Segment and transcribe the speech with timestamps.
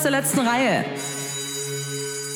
[0.00, 0.82] aus der letzten Reihe.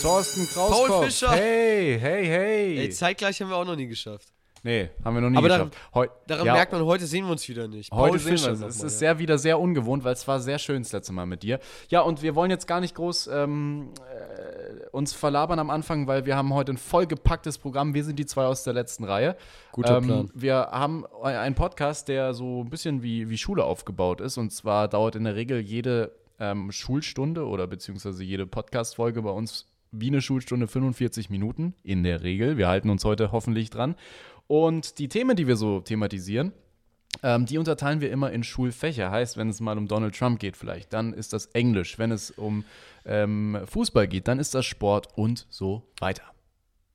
[0.02, 0.86] Thorsten Krauskopf.
[0.86, 1.30] Paul Fischer.
[1.30, 2.78] Hey, hey, hey.
[2.78, 4.28] Ey, zeitgleich haben wir auch noch nie geschafft.
[4.62, 5.94] nee, haben wir noch nie Aber daran, geschafft.
[5.94, 7.90] Heu daran ja, merkt man, heute sehen wir uns wieder nicht.
[7.90, 8.76] Heute Paul sehen wir Fischer es.
[8.76, 8.88] Ist ja.
[8.90, 11.58] sehr wieder sehr ungewohnt, weil es war sehr schön das letzte Mal mit dir.
[11.88, 16.26] Ja, und wir wollen jetzt gar nicht groß ähm, äh, uns verlabern am Anfang, weil
[16.26, 17.94] wir haben heute ein vollgepacktes Programm.
[17.94, 19.38] Wir sind die zwei aus der letzten Reihe.
[19.72, 20.30] Guter ähm, Plan.
[20.34, 24.36] Wir haben einen Podcast, der so ein bisschen wie, wie Schule aufgebaut ist.
[24.36, 29.66] Und zwar dauert in der Regel jede ähm, Schulstunde oder beziehungsweise jede Podcast-Folge bei uns
[29.90, 32.56] wie eine Schulstunde 45 Minuten in der Regel.
[32.56, 33.94] Wir halten uns heute hoffentlich dran.
[34.46, 36.52] Und die Themen, die wir so thematisieren,
[37.22, 39.10] ähm, die unterteilen wir immer in Schulfächer.
[39.10, 41.98] Heißt, wenn es mal um Donald Trump geht, vielleicht, dann ist das Englisch.
[41.98, 42.64] Wenn es um
[43.06, 46.33] ähm, Fußball geht, dann ist das Sport und so weiter.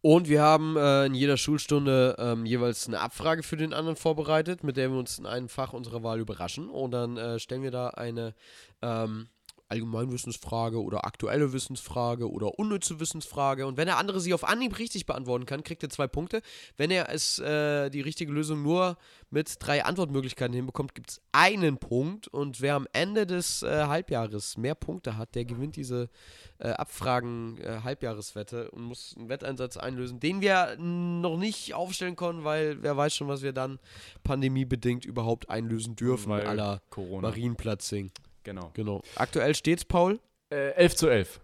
[0.01, 4.63] Und wir haben äh, in jeder Schulstunde ähm, jeweils eine Abfrage für den anderen vorbereitet,
[4.63, 6.69] mit der wir uns in einem Fach unserer Wahl überraschen.
[6.69, 8.33] Und dann äh, stellen wir da eine
[8.81, 9.27] ähm,
[9.69, 13.67] Allgemeinwissensfrage oder aktuelle Wissensfrage oder unnütze Wissensfrage.
[13.67, 16.41] Und wenn der andere sie auf Anhieb richtig beantworten kann, kriegt er zwei Punkte.
[16.77, 18.97] Wenn er es äh, die richtige Lösung nur
[19.29, 22.27] mit drei Antwortmöglichkeiten hinbekommt, gibt es einen Punkt.
[22.27, 26.09] Und wer am Ende des äh, Halbjahres mehr Punkte hat, der gewinnt diese
[26.57, 32.43] äh, Abfragen äh, Halbjahreswette und muss einen Wetteinsatz einlösen, den wir noch nicht aufstellen konnten,
[32.43, 33.79] weil wer weiß schon, was wir dann
[34.23, 36.81] pandemiebedingt überhaupt einlösen dürfen, aller.
[36.97, 38.11] Marienplatzing.
[38.49, 38.71] Genau.
[38.73, 39.03] Genau.
[39.15, 40.19] Aktuell steht's, Paul.
[40.49, 41.39] Äh, 11 zu 11.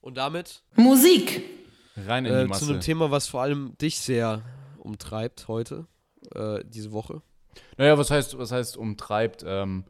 [0.00, 1.42] Und damit Musik.
[2.06, 2.64] Rein in äh, die Masse.
[2.64, 4.40] zu einem Thema, was vor allem dich sehr
[4.78, 5.86] umtreibt heute,
[6.34, 7.20] äh, diese Woche.
[7.76, 9.44] Naja, was heißt, was heißt umtreibt?
[9.46, 9.84] Ähm,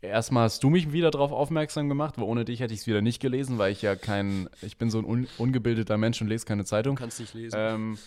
[0.00, 3.02] erstmal hast du mich wieder darauf aufmerksam gemacht, weil ohne dich hätte ich es wieder
[3.02, 6.46] nicht gelesen, weil ich ja kein, ich bin so ein un, ungebildeter Mensch und lese
[6.46, 6.96] keine Zeitung.
[6.96, 7.56] Kannst nicht lesen.
[7.58, 7.98] Ähm,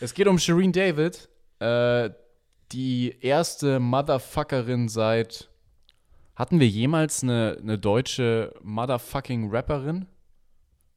[0.00, 1.28] es geht um Shireen David,
[1.60, 2.10] äh,
[2.72, 5.50] die erste Motherfuckerin seit.
[6.36, 10.06] Hatten wir jemals eine, eine deutsche Motherfucking Rapperin?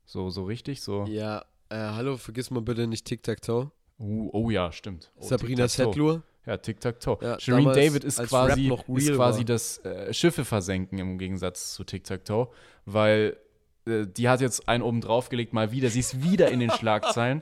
[0.06, 0.82] So, so richtig?
[0.82, 1.06] So.
[1.06, 3.72] ja, äh, hallo, vergiss mal bitte nicht Tic-Tac-Toe.
[4.00, 5.12] Uh, oh ja, stimmt.
[5.16, 5.68] Oh, Sabrina.
[5.68, 6.24] Settlur.
[6.46, 7.18] Ja, Tic-Tac-Toe.
[7.22, 9.46] Ja, Shireen David ist quasi, ist quasi war.
[9.46, 12.48] das äh, Schiffe versenken im Gegensatz zu Tic-Tac-Toe,
[12.86, 13.38] weil
[13.86, 15.90] äh, die hat jetzt einen oben drauf gelegt, mal wieder.
[15.90, 17.42] Sie ist wieder in den Schlagzeilen.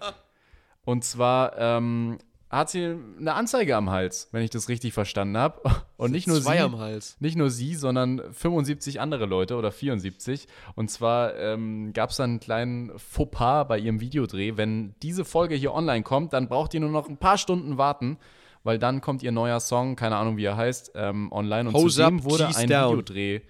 [0.86, 2.18] Und zwar ähm,
[2.56, 5.62] hat sie eine Anzeige am Hals, wenn ich das richtig verstanden habe.
[5.98, 7.16] Und nicht nur Zwei sie, am Hals.
[7.20, 10.48] nicht nur sie, sondern 75 andere Leute oder 74.
[10.76, 14.58] Und zwar ähm, gab es dann einen kleinen Fauxpas bei ihrem Videodreh.
[14.58, 18.18] Wenn diese Folge hier online kommt, dann braucht ihr nur noch ein paar Stunden warten,
[18.64, 21.70] weil dann kommt ihr neuer Song, keine Ahnung wie er heißt, ähm, online.
[21.70, 22.92] Und Hose zudem up, wurde ein down.
[22.92, 23.42] Videodreh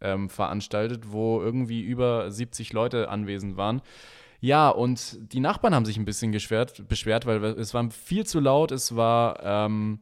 [0.00, 3.82] ähm, veranstaltet, wo irgendwie über 70 Leute anwesend waren.
[4.44, 8.40] Ja, und die Nachbarn haben sich ein bisschen geschwert, beschwert, weil es war viel zu
[8.40, 10.00] laut, es war ähm,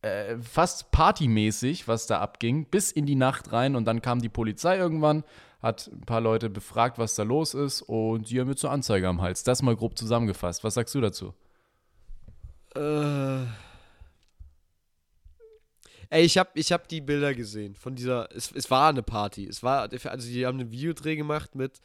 [0.00, 4.30] äh, fast partymäßig, was da abging, bis in die Nacht rein und dann kam die
[4.30, 5.24] Polizei irgendwann,
[5.60, 9.08] hat ein paar Leute befragt, was da los ist und die haben jetzt eine Anzeige
[9.08, 9.44] am Hals.
[9.44, 10.64] Das mal grob zusammengefasst.
[10.64, 11.34] Was sagst du dazu?
[12.74, 13.44] Äh.
[16.08, 18.34] Ey, ich hab, ich hab die Bilder gesehen von dieser.
[18.34, 19.46] Es, es war eine Party.
[19.46, 21.82] Es war, also die haben einen Videodreh gemacht mit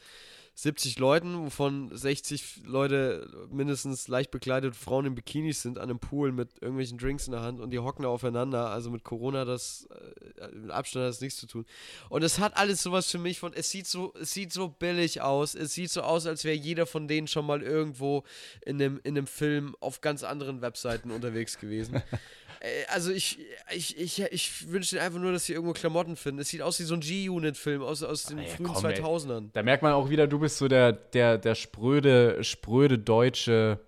[0.62, 6.34] 70 Leuten, wovon 60 Leute mindestens leicht bekleidet Frauen in Bikinis sind an einem Pool
[6.34, 8.70] mit irgendwelchen Drinks in der Hand und die hocken da aufeinander.
[8.70, 9.88] Also mit Corona das
[10.40, 11.66] äh, mit Abstand hat das nichts zu tun.
[12.10, 15.22] Und es hat alles sowas für mich von, es sieht so, es sieht so billig
[15.22, 15.56] aus.
[15.56, 18.24] Es sieht so aus, als wäre jeder von denen schon mal irgendwo
[18.66, 22.02] in einem, in einem Film auf ganz anderen Webseiten unterwegs gewesen.
[22.60, 23.40] Äh, Also ich,
[23.74, 26.42] ich, ich, ich wünsche denen einfach nur, dass sie irgendwo Klamotten finden.
[26.42, 29.00] Es sieht aus wie so ein G-Unit-Film aus, aus den Ah, ja, frühen komm, ey.
[29.00, 29.50] 2000ern.
[29.54, 33.80] Da merkt man auch wieder, du bist so der, der, der spröde, spröde deutsche,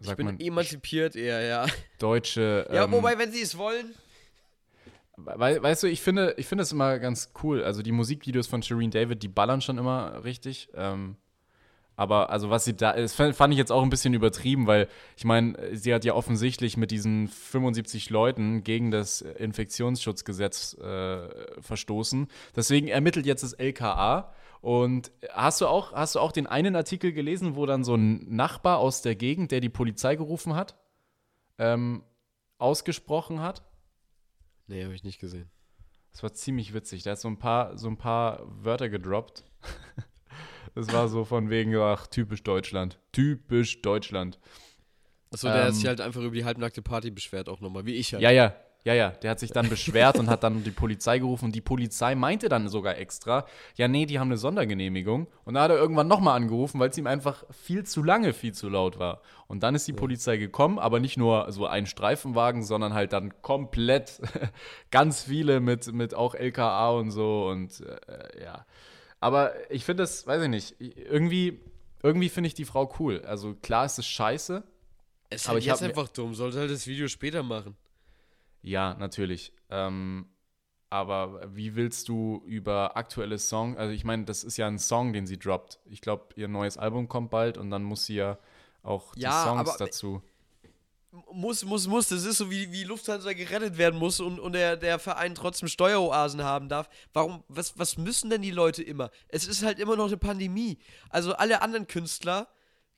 [0.00, 1.66] Ich bin man, emanzipiert eher, ja.
[1.98, 2.66] deutsche.
[2.72, 3.94] Ja, ähm, wobei, wenn sie es wollen.
[5.16, 7.62] Wei- Weißt du, ich finde, ich finde es immer ganz cool.
[7.62, 10.68] Also die Musikvideos von Shireen David, die ballern schon immer richtig.
[10.74, 11.16] Ähm,
[11.96, 15.24] aber also was sie da, das fand ich jetzt auch ein bisschen übertrieben, weil ich
[15.24, 21.28] meine, sie hat ja offensichtlich mit diesen 75 Leuten gegen das Infektionsschutzgesetz äh,
[21.60, 22.28] verstoßen.
[22.56, 24.32] Deswegen ermittelt jetzt das LKA.
[24.62, 28.34] Und hast du auch, hast du auch den einen Artikel gelesen, wo dann so ein
[28.34, 30.76] Nachbar aus der Gegend, der die Polizei gerufen hat,
[31.58, 32.04] ähm,
[32.58, 33.64] ausgesprochen hat?
[34.68, 35.50] Nee, habe ich nicht gesehen.
[36.12, 37.02] Das war ziemlich witzig.
[37.02, 39.44] Der hat so ein paar, so ein paar Wörter gedroppt.
[40.74, 42.98] Das war so von wegen, ach, typisch Deutschland.
[43.12, 44.38] Typisch Deutschland.
[45.32, 47.94] Achso, der hat Ähm, sich halt einfach über die halbnackte Party beschwert, auch nochmal, wie
[47.94, 48.22] ich halt.
[48.22, 48.54] Ja, ja.
[48.84, 51.44] Ja, ja, der hat sich dann beschwert und hat dann die Polizei gerufen.
[51.44, 53.46] Und die Polizei meinte dann sogar extra,
[53.76, 55.28] ja, nee, die haben eine Sondergenehmigung.
[55.44, 58.52] Und da hat er irgendwann nochmal angerufen, weil es ihm einfach viel zu lange, viel
[58.54, 59.22] zu laut war.
[59.46, 63.40] Und dann ist die Polizei gekommen, aber nicht nur so ein Streifenwagen, sondern halt dann
[63.40, 64.20] komplett
[64.90, 67.46] ganz viele mit, mit auch LKA und so.
[67.46, 68.66] Und äh, ja.
[69.22, 71.60] Aber ich finde das, weiß ich nicht, irgendwie,
[72.02, 73.22] irgendwie finde ich die Frau cool.
[73.24, 74.64] Also klar ist es scheiße.
[75.30, 76.34] Es ist Aber halt ich jetzt einfach dumm.
[76.34, 77.76] Sollte halt das Video später machen.
[78.62, 79.52] Ja, natürlich.
[79.70, 80.26] Ähm,
[80.90, 85.12] aber wie willst du über aktuelle Songs, also ich meine, das ist ja ein Song,
[85.12, 85.80] den sie droppt.
[85.86, 88.38] Ich glaube, ihr neues Album kommt bald und dann muss sie ja
[88.82, 90.22] auch die Ja, Songs dazu.
[91.30, 92.08] Muss, muss, muss.
[92.08, 95.68] Das ist so, wie, wie Lufthansa gerettet werden muss und, und der, der Verein trotzdem
[95.68, 96.88] Steueroasen haben darf.
[97.12, 99.10] Warum, was, was müssen denn die Leute immer?
[99.28, 100.78] Es ist halt immer noch eine Pandemie.
[101.10, 102.48] Also alle anderen Künstler,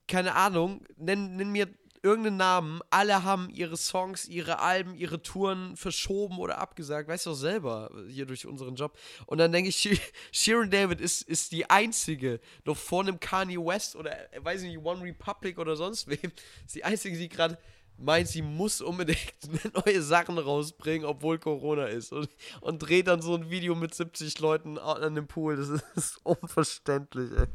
[0.07, 1.69] keine Ahnung, nenn, nenn mir
[2.05, 7.09] irgendeinen Namen, alle haben ihre Songs, ihre Alben, ihre Touren verschoben oder abgesagt.
[7.09, 8.97] Weißt du doch selber, hier durch unseren Job.
[9.27, 10.01] Und dann denke ich, Sh-
[10.31, 14.69] Sharon David ist, ist die einzige, noch vor einem Kanye West oder, äh, weiß ich
[14.77, 16.31] nicht, One Republic oder sonst wem,
[16.65, 17.59] ist die einzige, die gerade
[17.97, 19.35] meint, sie muss unbedingt
[19.87, 22.13] neue Sachen rausbringen, obwohl Corona ist.
[22.13, 22.29] Und,
[22.61, 25.57] und dreht dann so ein Video mit 70 Leuten an dem Pool.
[25.57, 27.47] Das ist unverständlich, ey.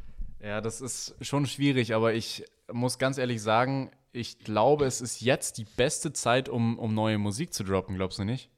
[0.41, 5.21] Ja, das ist schon schwierig, aber ich muss ganz ehrlich sagen, ich glaube, es ist
[5.21, 8.49] jetzt die beste Zeit, um, um neue Musik zu droppen, glaubst du nicht?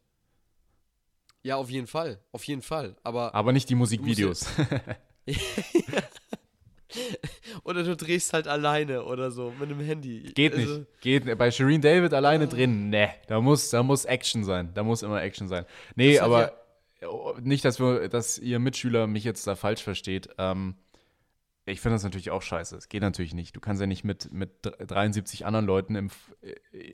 [1.44, 2.24] Ja, auf jeden Fall.
[2.32, 2.96] Auf jeden Fall.
[3.04, 4.46] Aber Aber nicht die Musikvideos.
[7.64, 10.32] Oder du drehst halt alleine oder so mit einem Handy.
[10.34, 11.02] Geht Also, nicht.
[11.02, 11.38] Geht nicht.
[11.38, 13.10] Bei Shireen David alleine drin, ne.
[13.28, 14.72] Da muss, da muss Action sein.
[14.74, 15.66] Da muss immer Action sein.
[15.96, 16.54] Nee, aber
[17.08, 20.30] oh, nicht, dass, wir, dass ihr Mitschüler mich jetzt da falsch versteht.
[20.40, 20.76] Ähm,
[21.66, 22.76] ich finde das natürlich auch scheiße.
[22.76, 23.56] Es geht natürlich nicht.
[23.56, 26.36] Du kannst ja nicht mit, mit 73 anderen Leuten im, F-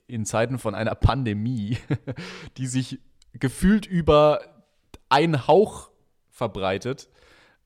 [0.07, 1.77] in Zeiten von einer Pandemie,
[2.57, 2.99] die sich
[3.33, 4.41] gefühlt über
[5.07, 5.89] einen Hauch
[6.29, 7.09] verbreitet,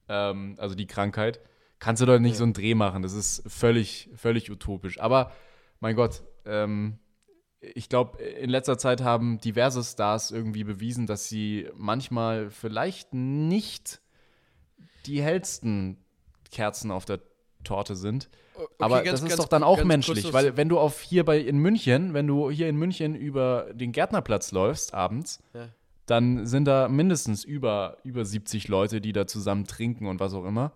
[0.08, 1.40] ähm, also die Krankheit,
[1.82, 3.02] kannst du doch nicht so einen Dreh machen.
[3.04, 5.00] Das ist völlig, völlig utopisch.
[5.02, 5.32] Aber
[5.82, 7.00] mein Gott, ähm,
[7.60, 14.00] ich glaube, in letzter Zeit haben diverse Stars irgendwie bewiesen, dass sie manchmal vielleicht nicht
[15.06, 15.98] die hellsten
[16.52, 17.20] Kerzen auf der
[17.64, 18.30] Torte sind.
[18.80, 21.58] Aber ganz- das ist doch dann auch menschlich, weil wenn du auf hier bei in
[21.58, 25.70] München, wenn du hier in München über den Gärtnerplatz läufst abends, Ja.
[26.06, 30.46] dann sind da mindestens über, über 70 Leute, die da zusammen trinken und was auch
[30.46, 30.74] immer.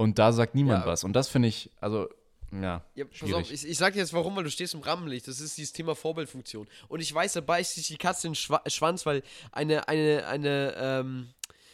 [0.00, 0.90] Und da sagt niemand Ja.
[0.90, 1.04] was.
[1.04, 2.08] Und das finde ich, also,
[2.52, 5.28] ja, Ja, pass auf, ich, ich sag dir jetzt warum, weil du stehst im Rampenlicht.
[5.28, 6.66] Das ist dieses Thema Vorbildfunktion.
[6.88, 10.26] Und ich weiß, da beißt sich die Katze in den Schwa Schwanz, weil eine, eine,
[10.26, 11.28] eine, ähm,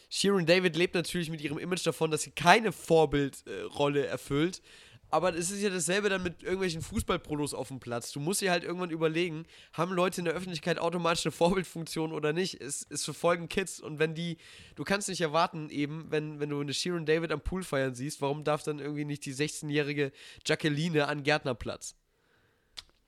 [0.09, 4.61] Sharon David lebt natürlich mit ihrem Image davon, dass sie keine Vorbildrolle erfüllt.
[5.09, 8.11] Aber es ist ja dasselbe dann mit irgendwelchen Fußballprolos auf dem Platz.
[8.11, 12.33] Du musst dir halt irgendwann überlegen, haben Leute in der Öffentlichkeit automatisch eine Vorbildfunktion oder
[12.33, 12.59] nicht?
[12.59, 14.37] Es, es verfolgen Kids und wenn die,
[14.75, 18.21] du kannst nicht erwarten eben, wenn, wenn du eine Sharon David am Pool feiern siehst,
[18.21, 20.11] warum darf dann irgendwie nicht die 16-jährige
[20.45, 21.95] Jacqueline an Gärtnerplatz?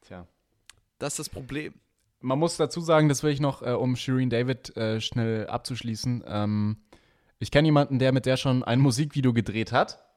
[0.08, 0.26] Tja.
[1.00, 1.74] Das ist das Problem.
[2.22, 6.24] Man muss dazu sagen, das will ich noch, äh, um Shireen David äh, schnell abzuschließen.
[6.28, 6.78] Ähm,
[7.40, 10.09] ich kenne jemanden, der mit der schon ein Musikvideo gedreht hat.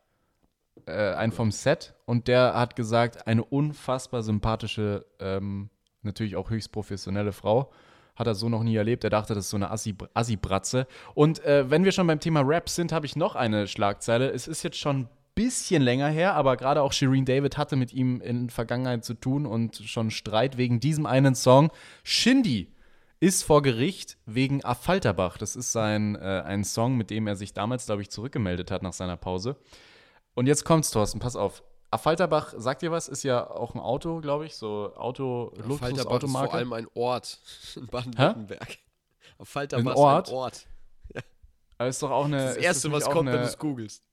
[0.86, 1.94] Äh, ein vom Set.
[2.06, 5.70] Und der hat gesagt, eine unfassbar sympathische, ähm,
[6.02, 7.72] natürlich auch höchst professionelle Frau.
[8.16, 9.04] Hat er so noch nie erlebt.
[9.04, 10.86] Er dachte, das ist so eine Assi- Assi-Bratze.
[11.14, 14.30] Und äh, wenn wir schon beim Thema Rap sind, habe ich noch eine Schlagzeile.
[14.30, 17.92] Es ist jetzt schon ein bisschen länger her, aber gerade auch Shireen David hatte mit
[17.94, 21.70] ihm in Vergangenheit zu tun und schon Streit wegen diesem einen Song.
[22.04, 22.70] Shindy
[23.18, 25.38] ist vor Gericht wegen Affalterbach.
[25.38, 28.82] Das ist sein, äh, ein Song, mit dem er sich damals, glaube ich, zurückgemeldet hat
[28.82, 29.56] nach seiner Pause.
[30.34, 31.62] Und jetzt kommt's, Thorsten, pass auf.
[31.90, 33.08] Affalterbach, sagt dir was?
[33.08, 36.52] Ist ja auch ein Auto, glaube ich, so Auto, Falterbach ist vor Luxus-Automarke.
[36.54, 37.38] allem ein Ort
[37.76, 38.78] in Baden-Württemberg.
[39.42, 40.28] Falterbach Ein ist Ort?
[40.28, 40.66] ein Ort.
[41.78, 42.36] Aber ist doch auch eine.
[42.36, 44.04] Das ist Erste, nicht was kommt, wenn eine, du es googelst.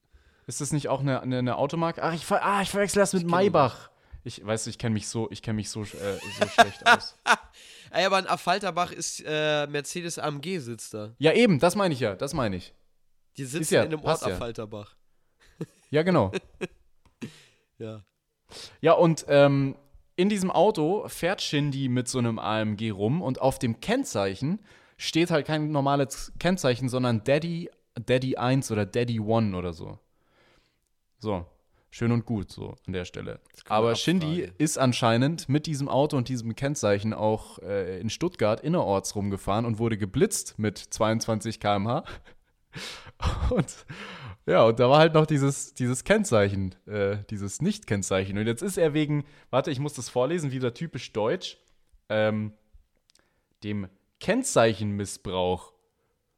[0.47, 2.01] Ist das nicht auch eine, eine, eine Automarke?
[2.01, 3.91] Ach, ich, ver ah, ich verwechsel das mit kenn Maybach.
[4.23, 7.15] Ich weiß, ich kenne mich so, ich kenne mich so, äh, so schlecht aus.
[7.91, 11.13] Ey, aber in Affalterbach ist äh, Mercedes AMG sitzt da.
[11.19, 12.73] Ja, eben, das meine ich ja, das meine ich.
[13.37, 14.33] Die sitzen ja, in dem Ort ja.
[14.33, 14.95] Affalterbach.
[15.89, 16.31] Ja, genau.
[17.77, 18.03] Ja.
[18.81, 19.75] Ja, und ähm,
[20.17, 24.59] in diesem Auto fährt Shindy mit so einem AMG rum und auf dem Kennzeichen
[24.97, 29.97] steht halt kein normales Kennzeichen, sondern Daddy, Daddy 1 oder Daddy 1 oder so.
[31.19, 31.45] So,
[31.89, 33.39] schön und gut so an der Stelle.
[33.69, 33.95] Aber.
[33.95, 39.65] Shindy ist anscheinend mit diesem Auto und diesem Kennzeichen auch äh, in Stuttgart innerorts rumgefahren
[39.65, 42.03] und wurde geblitzt mit 22 km/h.
[43.49, 43.85] Und
[44.49, 48.37] ja, und da war halt noch dieses, dieses Kennzeichen, äh, dieses Nicht-Kennzeichen.
[48.37, 51.57] Und jetzt ist er wegen, warte, ich muss das vorlesen, wieder typisch deutsch,
[52.09, 52.53] ähm,
[53.63, 53.87] dem
[54.19, 55.73] Kennzeichenmissbrauch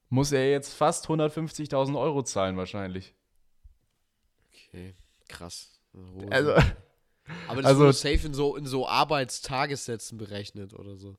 [0.10, 3.15] muss er jetzt fast 150.000 Euro zahlen wahrscheinlich.
[4.68, 4.96] Okay,
[5.30, 5.80] krass.
[6.30, 6.51] Also,
[7.48, 11.18] Aber das also- wurde safe in so, in so Arbeitstagessätzen berechnet oder so.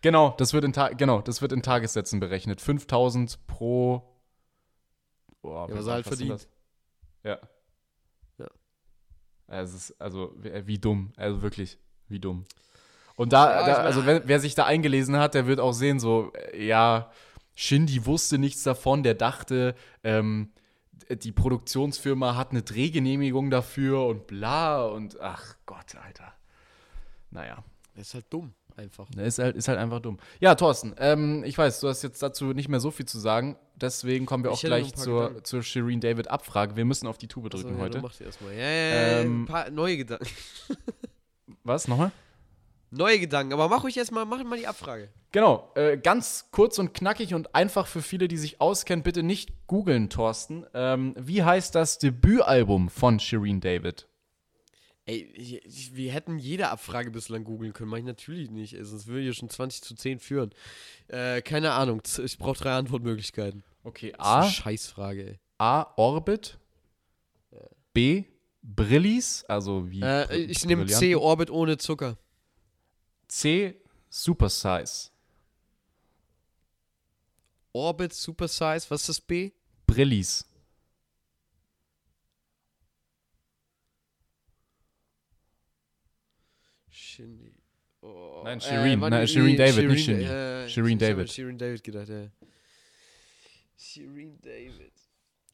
[0.00, 2.60] genau, das wird in, Ta genau, das wird in Tagessätzen berechnet.
[2.60, 4.15] 5.000 pro.
[5.46, 6.48] Boah, Ja, was halt verdient.
[7.22, 7.38] Ja.
[8.38, 8.48] Ja.
[9.46, 11.12] Es ist, also, wie, wie dumm.
[11.16, 12.44] Also wirklich, wie dumm.
[13.14, 16.00] Und da, Ja, da also wer, wer sich da eingelesen hat, der wird auch sehen,
[16.00, 17.12] so, äh, ja,
[17.54, 20.50] Shindy wusste nichts davon, der dachte, ähm,
[21.08, 26.34] die Produktionsfirma hat eine Drehgenehmigung dafür und bla und ach Gott, Alter.
[27.30, 27.62] Naja.
[27.94, 29.08] Das ist halt dumm, einfach.
[29.10, 30.18] Ne, Ist halt, ist halt einfach dumm.
[30.40, 33.56] Ja, Thorsten, ähm, ich weiß, du hast jetzt dazu nicht mehr so viel zu sagen.
[33.74, 35.44] Deswegen kommen wir auch gleich zur, Gedanken.
[35.44, 36.76] zur Shireen David Abfrage.
[36.76, 38.00] Wir müssen auf die Tube drücken ja, heute.
[38.00, 38.54] mach die erstmal.
[38.54, 40.26] Ja, ja, Ähm, ein paar neue Gedanken.
[41.64, 41.88] Was?
[41.88, 42.12] Nochmal?
[42.90, 45.08] Neue Gedanken, aber mach ruhig erstmal, mach mal die Abfrage.
[45.32, 49.66] Genau, äh, ganz kurz und knackig und einfach für viele, die sich auskennen, bitte nicht
[49.66, 50.64] googeln, Thorsten.
[50.72, 54.06] Ähm, wie heißt das Debütalbum von Shireen David?
[55.08, 59.06] Ey, ich- wir hätten jede Abfrage bislang googeln können, mach ich natürlich nicht, ey, sonst
[59.06, 60.50] würde ich ja schon 20 zu 10 führen.
[61.08, 63.62] Äh, keine Ahnung, ich brauche drei Antwortmöglichkeiten.
[63.84, 65.38] Okay, Das ist eine A, Scheißfrage, ey.
[65.58, 66.58] A, Orbit.
[67.92, 68.24] B,
[68.62, 70.02] Brillis, also wie.
[70.02, 71.14] Äh, Br- ich nehme C.
[71.14, 72.18] Orbit ohne Zucker.
[73.28, 75.10] C, Supersize.
[77.72, 79.52] Orbit, Supersize, was ist das B?
[79.86, 80.44] Brillis.
[87.16, 87.54] Shindy.
[88.02, 90.24] Oh, Nein, Shireen, warte, nein, Shireen David, nicht Shireen, Shindy.
[90.24, 91.32] äh, Shireen an David.
[91.32, 92.30] Shireen David gedacht, ja.
[93.78, 94.92] Shireen David.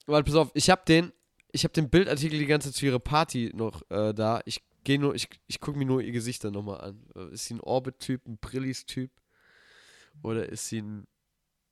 [0.06, 1.12] Warte, pass auf, ich hab den,
[1.52, 4.40] ich hab den Bildartikel die ganze Zeit zu ihrer Party noch äh, da.
[4.44, 7.06] Ich gehe nur, ich, ich gucke mir nur ihr Gesicht dann nochmal an.
[7.14, 9.10] Äh, Ist sie ein Orbit-Typ, ein Brillis-Typ?
[10.22, 11.06] Oder ist sie ein,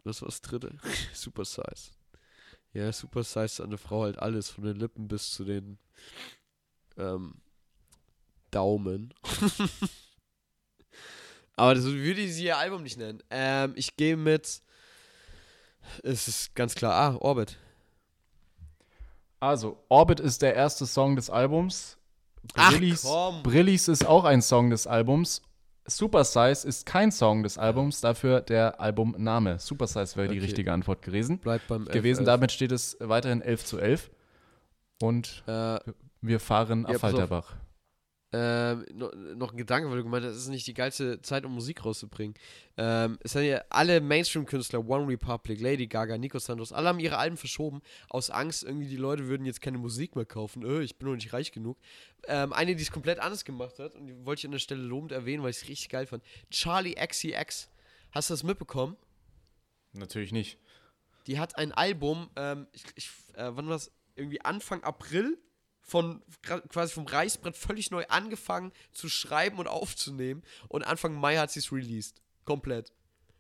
[0.04, 0.76] was war das dritte?
[1.12, 1.90] Super Size.
[2.73, 5.78] Ja, Super Size ist eine Frau halt alles, von den Lippen bis zu den
[6.97, 7.35] ähm,
[8.50, 9.12] Daumen.
[11.57, 13.23] Aber das würde ich sie ihr Album nicht nennen.
[13.30, 14.62] Ähm, ich gehe mit.
[16.02, 16.95] Es ist ganz klar.
[16.95, 17.57] Ah, Orbit.
[19.40, 21.97] Also, Orbit ist der erste Song des Albums.
[22.54, 23.42] Ach, Brillis, komm.
[23.42, 25.42] Brillis ist auch ein Song des Albums.
[25.87, 29.59] Supersize ist kein Song des Albums, dafür der Albumname.
[29.59, 30.45] Supersize wäre die Okay.
[30.47, 31.38] richtige Antwort gewesen.
[31.38, 32.21] Bleibt beim gewesen.
[32.21, 32.26] 11.
[32.26, 34.11] Damit steht es weiterhin 11 zu 11.
[35.02, 35.78] Und Äh,
[36.21, 37.57] wir fahren Ja, auf pass auf.
[38.32, 41.44] Ähm, noch, noch ein Gedanke, weil du gemeint hast, es ist nicht die geilste Zeit,
[41.44, 42.34] um Musik rauszubringen.
[42.76, 47.18] Ähm, es sind ja alle Mainstream-Künstler, One Republic, Lady Gaga, Nico Santos, alle haben ihre
[47.18, 50.62] Alben verschoben, aus Angst, irgendwie die Leute würden jetzt keine Musik mehr kaufen.
[50.62, 51.76] Öh, ich bin noch nicht reich genug.
[52.28, 54.82] Ähm, eine, die es komplett anders gemacht hat, und die wollte ich an der Stelle
[54.82, 56.22] lobend erwähnen, weil ich es richtig geil fand.
[56.50, 57.68] Charlie XCX.
[58.12, 58.96] Hast du das mitbekommen?
[59.92, 60.56] Natürlich nicht.
[61.26, 63.90] Die hat ein Album, ähm, ich, ich, äh, wann war das?
[64.14, 65.38] Irgendwie Anfang April
[65.90, 66.23] von
[66.68, 71.59] quasi vom Reißbrett völlig neu angefangen zu schreiben und aufzunehmen und Anfang Mai hat sie
[71.59, 72.23] es released.
[72.44, 72.92] Komplett.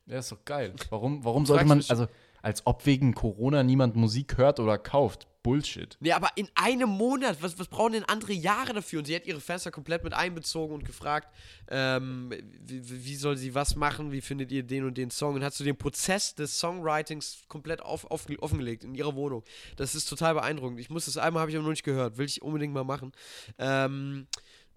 [0.06, 0.74] Ja, ist doch geil.
[0.88, 2.08] Warum, warum sollte man, also
[2.42, 5.26] als ob wegen Corona niemand Musik hört oder kauft.
[5.42, 5.96] Bullshit.
[6.00, 8.98] Nee, aber in einem Monat, was, was brauchen denn andere Jahre dafür?
[8.98, 11.28] Und sie hat ihre da komplett mit einbezogen und gefragt,
[11.68, 12.30] ähm,
[12.60, 15.34] wie, wie soll sie was machen, wie findet ihr den und den Song?
[15.34, 19.42] Und hat so den Prozess des Songwritings komplett auf, auf, offengelegt in ihrer Wohnung.
[19.76, 20.78] Das ist total beeindruckend.
[20.78, 23.12] Ich muss das einmal, habe ich aber noch nicht gehört, will ich unbedingt mal machen.
[23.58, 24.26] Ähm,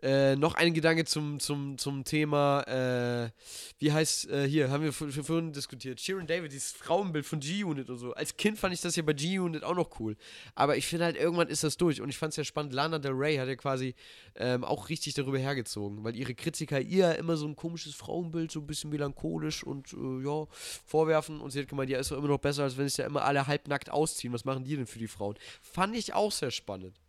[0.03, 3.31] äh, noch ein Gedanke zum, zum, zum Thema, äh,
[3.79, 7.39] wie heißt, äh, hier, haben wir vor- vor- vorhin diskutiert, Sharon David, dieses Frauenbild von
[7.39, 8.13] G-Unit und so.
[8.13, 10.17] Als Kind fand ich das ja bei G-Unit auch noch cool.
[10.55, 12.01] Aber ich finde halt, irgendwann ist das durch.
[12.01, 13.95] Und ich fand es ja spannend, Lana Del Rey hat ja quasi
[14.35, 18.59] ähm, auch richtig darüber hergezogen, weil ihre Kritiker ihr immer so ein komisches Frauenbild, so
[18.59, 20.45] ein bisschen melancholisch und äh, ja,
[20.85, 21.39] vorwerfen.
[21.39, 23.23] Und sie hat gemeint, ja, ist doch immer noch besser, als wenn sich ja immer
[23.23, 24.33] alle halbnackt ausziehen.
[24.33, 25.35] Was machen die denn für die Frauen?
[25.61, 26.99] Fand ich auch sehr spannend.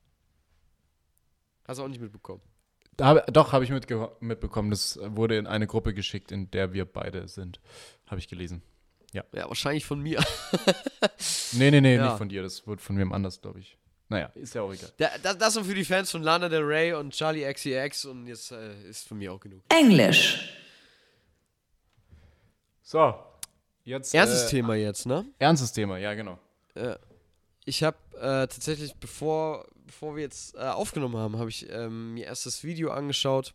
[1.67, 2.43] Hast du auch nicht mitbekommen.
[2.97, 4.71] Da doch, habe ich mitge mitbekommen.
[4.71, 7.61] Das wurde in eine Gruppe geschickt, in der wir beide sind.
[8.07, 8.63] Habe ich gelesen.
[9.13, 10.23] Ja, wahrscheinlich von mir.
[11.53, 12.07] Nee, nee, nee, Ja.
[12.09, 12.43] nicht von dir.
[12.43, 13.79] Das wurde von wem anders, glaube ich.
[14.09, 14.91] Naja, ist ja auch egal.
[14.99, 18.27] Da, das, das so für die Fans von Lana Del Rey und Charlie XCX und
[18.27, 19.63] jetzt äh, ist von mir auch genug.
[19.69, 20.51] Englisch.
[22.83, 23.15] So,
[23.85, 24.15] jetzt.
[24.15, 25.25] Erstes äh, Thema jetzt, ne?
[25.39, 26.39] Ernstes Thema, ja, genau.
[27.65, 32.27] Ich habe äh, tatsächlich, bevor, bevor wir jetzt äh, aufgenommen haben, habe ich ähm, mir
[32.27, 33.55] erst das Video angeschaut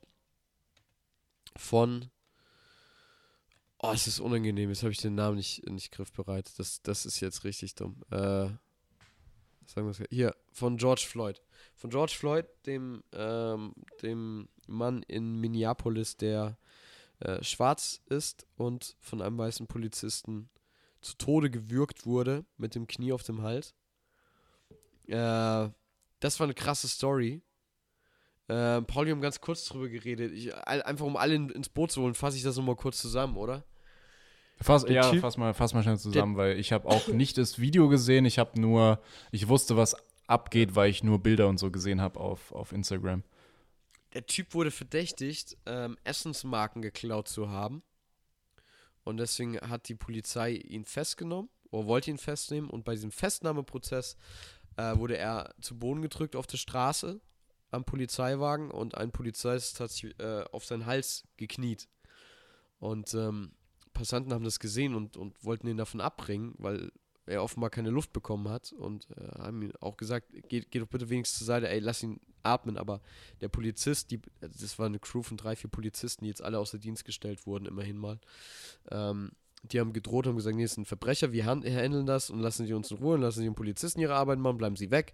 [1.58, 2.10] von.
[3.82, 4.70] Oh, es ist unangenehm.
[4.70, 6.52] Jetzt habe ich den Namen nicht, nicht griffbereit.
[6.58, 8.04] Das, das ist jetzt richtig dumm.
[8.12, 8.50] Äh,
[9.66, 11.42] sagen wir's- hier, von George Floyd.
[11.76, 16.58] Von George Floyd, dem, ähm, dem Mann in Minneapolis, der
[17.20, 20.50] äh, schwarz ist und von einem weißen Polizisten
[21.02, 23.74] zu Tode gewürgt wurde mit dem Knie auf dem Hals.
[25.08, 25.70] Äh,
[26.20, 27.42] das war eine krasse Story.
[28.48, 30.32] Äh, Paul, wir haben ganz kurz drüber geredet.
[30.34, 33.38] Ich, einfach um alle in, ins Boot zu holen, fasse ich das nochmal kurz zusammen,
[33.38, 33.64] oder?
[34.62, 37.60] Fass, ja, Typ- fass mal, fass mal schnell zusammen, weil ich habe auch nicht das
[37.60, 38.26] Video gesehen.
[38.26, 39.96] Ich habe nur, ich wusste, was
[40.28, 43.24] abgeht, weil ich nur Bilder und so gesehen habe auf, auf Instagram.
[44.14, 47.84] Der Typ wurde verdächtigt, ähm, Essensmarken geklaut zu haben.
[49.04, 52.70] Und deswegen hat die Polizei ihn festgenommen oder wollte ihn festnehmen.
[52.70, 54.18] Und bei diesem Festnahmeprozess
[54.80, 57.20] äh, wurde er zu Boden gedrückt auf der Straße
[57.72, 61.90] am Polizeiwagen und ein Polizist hat sich äh, auf seinen Hals gekniet.
[62.80, 63.52] Und ähm,
[63.94, 66.92] Passanten haben das gesehen und, und wollten ihn davon abbringen, weil
[67.26, 70.88] er offenbar keine Luft bekommen hat und äh, haben ihm auch gesagt, geht, geht doch
[70.88, 72.78] bitte wenigstens zur Seite, ey, lass ihn atmen.
[72.78, 73.02] Aber
[73.42, 76.80] der Polizist, die, das war eine Crew von drei, vier Polizisten, die jetzt alle außer
[76.80, 78.20] Dienst gestellt wurden, immerhin mal.
[78.90, 79.34] Ähm,
[79.64, 82.66] die haben gedroht, haben gesagt, nee, ist ein Verbrecher, wir han- handeln das und lassen
[82.66, 85.14] sie uns in Ruhe, und lassen sie den Polizisten ihre Arbeit machen, bleiben sie weg.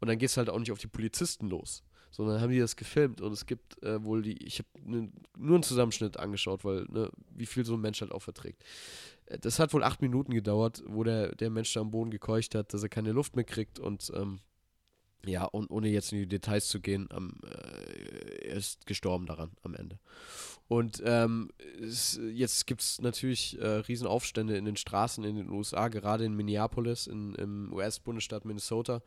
[0.00, 1.82] Und dann geht es halt auch nicht auf die Polizisten los.
[2.10, 5.56] Sondern haben die das gefilmt und es gibt äh, wohl die, ich habe ne, nur
[5.56, 8.62] einen Zusammenschnitt angeschaut, weil, ne, wie viel so ein Mensch halt auch verträgt.
[9.26, 12.54] Äh, Das hat wohl acht Minuten gedauert, wo der, der Mensch da am Boden gekeucht
[12.54, 14.38] hat, dass er keine Luft mehr kriegt und ähm,
[15.26, 19.50] ja, und ohne jetzt in die Details zu gehen, am, äh, er ist gestorben daran
[19.62, 19.98] am Ende.
[20.66, 21.50] Und ähm,
[21.80, 26.34] es, jetzt gibt es natürlich äh, Riesenaufstände in den Straßen in den USA, gerade in
[26.34, 29.02] Minneapolis, in, im US-Bundesstaat Minnesota,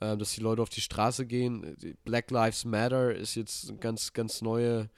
[0.00, 1.76] äh, dass die Leute auf die Straße gehen.
[2.04, 4.88] Black Lives Matter ist jetzt eine ganz, ganz neue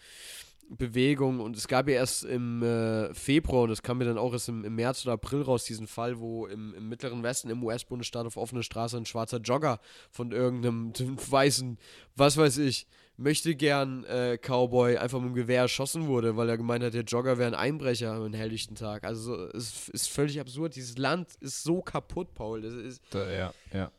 [0.69, 4.33] Bewegung und es gab ja erst im äh, Februar und das kam mir dann auch
[4.33, 7.63] erst im, im März oder April raus, diesen Fall, wo im, im mittleren Westen im
[7.65, 10.93] US-Bundesstaat auf offener Straße ein schwarzer Jogger von irgendeinem
[11.31, 11.79] weißen,
[12.17, 12.87] was weiß ich,
[13.19, 17.03] möchte gern äh, Cowboy einfach mit dem Gewehr erschossen wurde, weil er gemeint hat, der
[17.03, 19.05] Jogger wäre ein Einbrecher am helllichten Tag.
[19.05, 20.77] Also so, es ist völlig absurd.
[20.77, 22.63] Dieses Land ist so kaputt, Paul.
[22.63, 23.91] Das ist, ja, ja.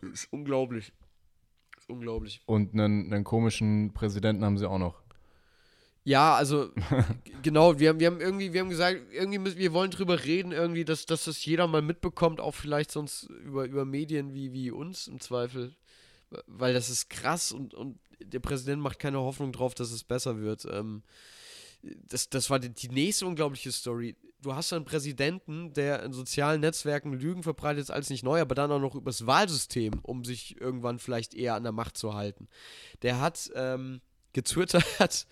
[0.00, 0.92] ist unglaublich.
[1.76, 2.40] Ist unglaublich.
[2.46, 5.01] Und einen, einen komischen Präsidenten haben sie auch noch.
[6.04, 6.70] Ja, also
[7.42, 10.52] genau, wir haben, wir haben irgendwie, wir haben gesagt, irgendwie müssen, wir wollen drüber reden,
[10.52, 14.70] irgendwie, dass, dass das jeder mal mitbekommt, auch vielleicht sonst über, über Medien wie, wie
[14.70, 15.74] uns im Zweifel.
[16.46, 20.40] Weil das ist krass und, und der Präsident macht keine Hoffnung drauf, dass es besser
[20.40, 20.66] wird.
[20.70, 21.02] Ähm,
[21.82, 24.16] das, das war die, die nächste unglaubliche Story.
[24.40, 28.54] Du hast einen Präsidenten, der in sozialen Netzwerken Lügen verbreitet, ist alles nicht neu, aber
[28.54, 32.48] dann auch noch übers Wahlsystem, um sich irgendwann vielleicht eher an der Macht zu halten.
[33.02, 34.00] Der hat ähm,
[34.32, 35.26] getwittert,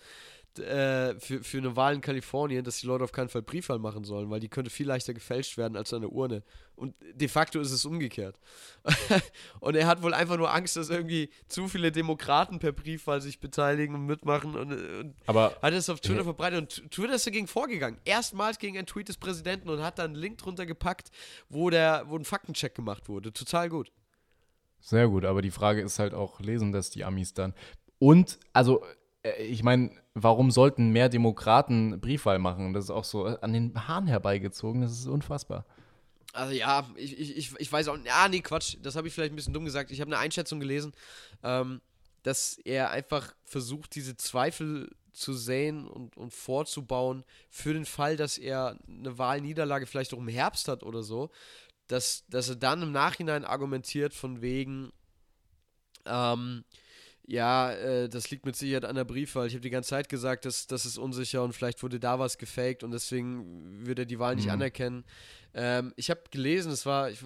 [0.59, 4.03] äh, für, für eine Wahl in Kalifornien, dass die Leute auf keinen Fall Briefwahl machen
[4.03, 6.43] sollen, weil die könnte viel leichter gefälscht werden als eine Urne.
[6.75, 8.39] Und de facto ist es umgekehrt.
[9.59, 13.39] und er hat wohl einfach nur Angst, dass irgendwie zu viele Demokraten per Briefwahl sich
[13.39, 16.23] beteiligen und mitmachen und, und Aber hat es auf Twitter Ja.
[16.23, 17.99] verbreitet und Twitter ist dagegen vorgegangen.
[18.05, 21.11] Erstmals gegen einen Tweet des Präsidenten und hat dann einen Link drunter gepackt,
[21.49, 23.31] wo, der, wo ein Faktencheck gemacht wurde.
[23.31, 23.91] Total gut.
[24.79, 27.53] Sehr gut, aber die Frage ist halt auch, lesen das die Amis dann?
[27.99, 28.83] Und, also,
[29.23, 32.73] ich meine, warum sollten mehr Demokraten Briefwahl machen?
[32.73, 35.65] Das ist auch so äh, an den Haaren herbeigezogen, das ist unfassbar.
[36.33, 39.35] Also ja, ich, ich, ich, weiß auch, ah nee, Quatsch, das habe ich vielleicht ein
[39.35, 39.91] bisschen dumm gesagt.
[39.91, 40.93] Ich habe eine Einschätzung gelesen,
[41.43, 41.81] ähm,
[42.23, 48.37] dass er einfach versucht, diese Zweifel zu säen und, und vorzubauen für den Fall, dass
[48.37, 51.29] er eine Wahlniederlage vielleicht auch im Herbst hat oder so,
[51.87, 54.93] dass, dass er dann im Nachhinein argumentiert von wegen,
[56.05, 56.63] ähm,
[57.31, 59.47] ja, äh, das liegt mit Sicherheit an der Briefwahl.
[59.47, 62.37] Ich habe die ganze Zeit gesagt, dass das ist unsicher und vielleicht wurde da was
[62.37, 64.51] gefaked und deswegen wird er die Wahl nicht Mhm.
[64.51, 65.05] anerkennen.
[65.53, 67.19] Ähm, ich habe gelesen, es war ich,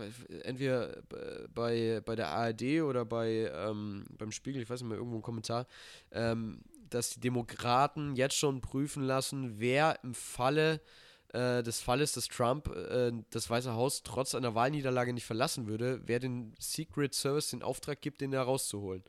[0.43, 1.01] entweder
[1.55, 5.23] bei, bei der ARD oder bei, ähm, beim Spiegel, ich weiß nicht mehr, irgendwo ein
[5.23, 5.65] Kommentar,
[6.11, 10.81] ähm, dass die Demokraten jetzt schon prüfen lassen, wer im Falle
[11.33, 15.99] äh, des Falles, dass Trump äh, das Weiße Haus trotz einer Wahlniederlage nicht verlassen würde,
[16.05, 19.03] wer den Secret Service den Auftrag gibt, den da rauszuholen.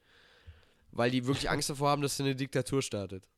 [0.96, 3.28] Weil die wirklich Angst davor haben, dass er eine Diktatur startet.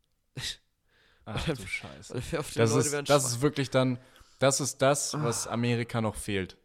[1.24, 2.22] Ach du Scheiße.
[2.54, 3.98] Das, Leute ist, das ist wirklich dann,
[4.38, 6.56] das ist das, was Amerika noch fehlt.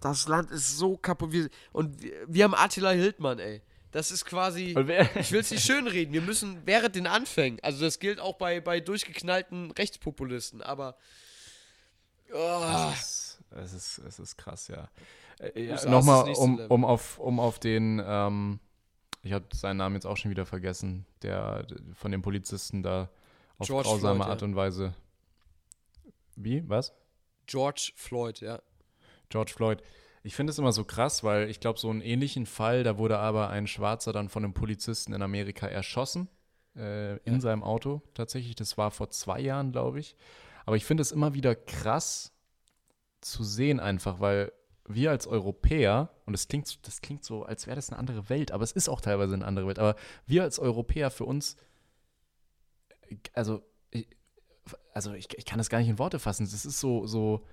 [0.00, 1.32] das Land ist so kaputt.
[1.32, 3.62] Wir, und wir, wir haben Attila Hildmann, ey.
[3.92, 4.74] Das ist quasi.
[5.18, 6.12] Ich will es nicht schönreden.
[6.12, 10.96] Wir müssen während den Anfängen, also das gilt auch bei, bei durchgeknallten Rechtspopulisten, aber.
[12.32, 14.88] Oh, Es ist, es ist, es ist krass, ja.
[15.38, 18.60] Äh, ja Nochmal, um, um, auf, um auf den, ähm,
[19.26, 23.10] ich habe seinen Namen jetzt auch schon wieder vergessen, der von den Polizisten da
[23.58, 24.32] auf George grausame Floyd, ja.
[24.32, 24.94] Art und Weise.
[26.36, 26.68] Wie?
[26.68, 26.92] Was?
[27.46, 28.60] George Floyd, ja.
[29.28, 29.82] George Floyd.
[30.22, 33.18] Ich finde es immer so krass, weil ich glaube, so einen ähnlichen Fall, da wurde
[33.18, 36.28] aber ein Schwarzer dann von einem Polizisten in Amerika erschossen.
[36.76, 38.54] äh, in seinem Auto tatsächlich.
[38.54, 40.16] Das war vor zwei Jahren, glaube ich.
[40.64, 42.32] Aber ich finde es immer wieder krass
[43.20, 44.52] zu sehen einfach, weil
[44.88, 48.52] wir als Europäer, und das klingt, das klingt so, als wäre das eine andere Welt,
[48.52, 49.96] aber es ist auch teilweise eine andere Welt, aber
[50.26, 51.56] wir als Europäer für uns,
[53.32, 54.08] also, ich,
[54.94, 56.44] also ich, ich kann das gar nicht in Worte fassen.
[56.44, 57.44] Das ist so, so,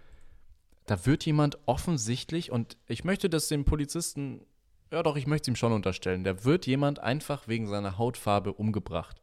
[0.86, 4.46] da wird jemand offensichtlich, und ich möchte das dem Polizisten,
[4.92, 8.54] ja doch, ich möchte es ihm schon unterstellen, da wird jemand einfach wegen seiner Hautfarbe
[8.54, 9.22] umgebracht.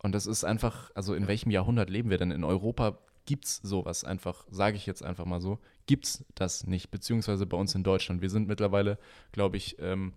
[0.00, 2.30] Und das ist einfach, also in welchem Jahrhundert leben wir denn?
[2.30, 6.66] In Europa gibt es sowas einfach, sage ich jetzt einfach mal so, gibt es das
[6.66, 8.22] nicht, beziehungsweise bei uns in Deutschland.
[8.22, 8.98] Wir sind mittlerweile,
[9.32, 10.14] glaube ich, ähm,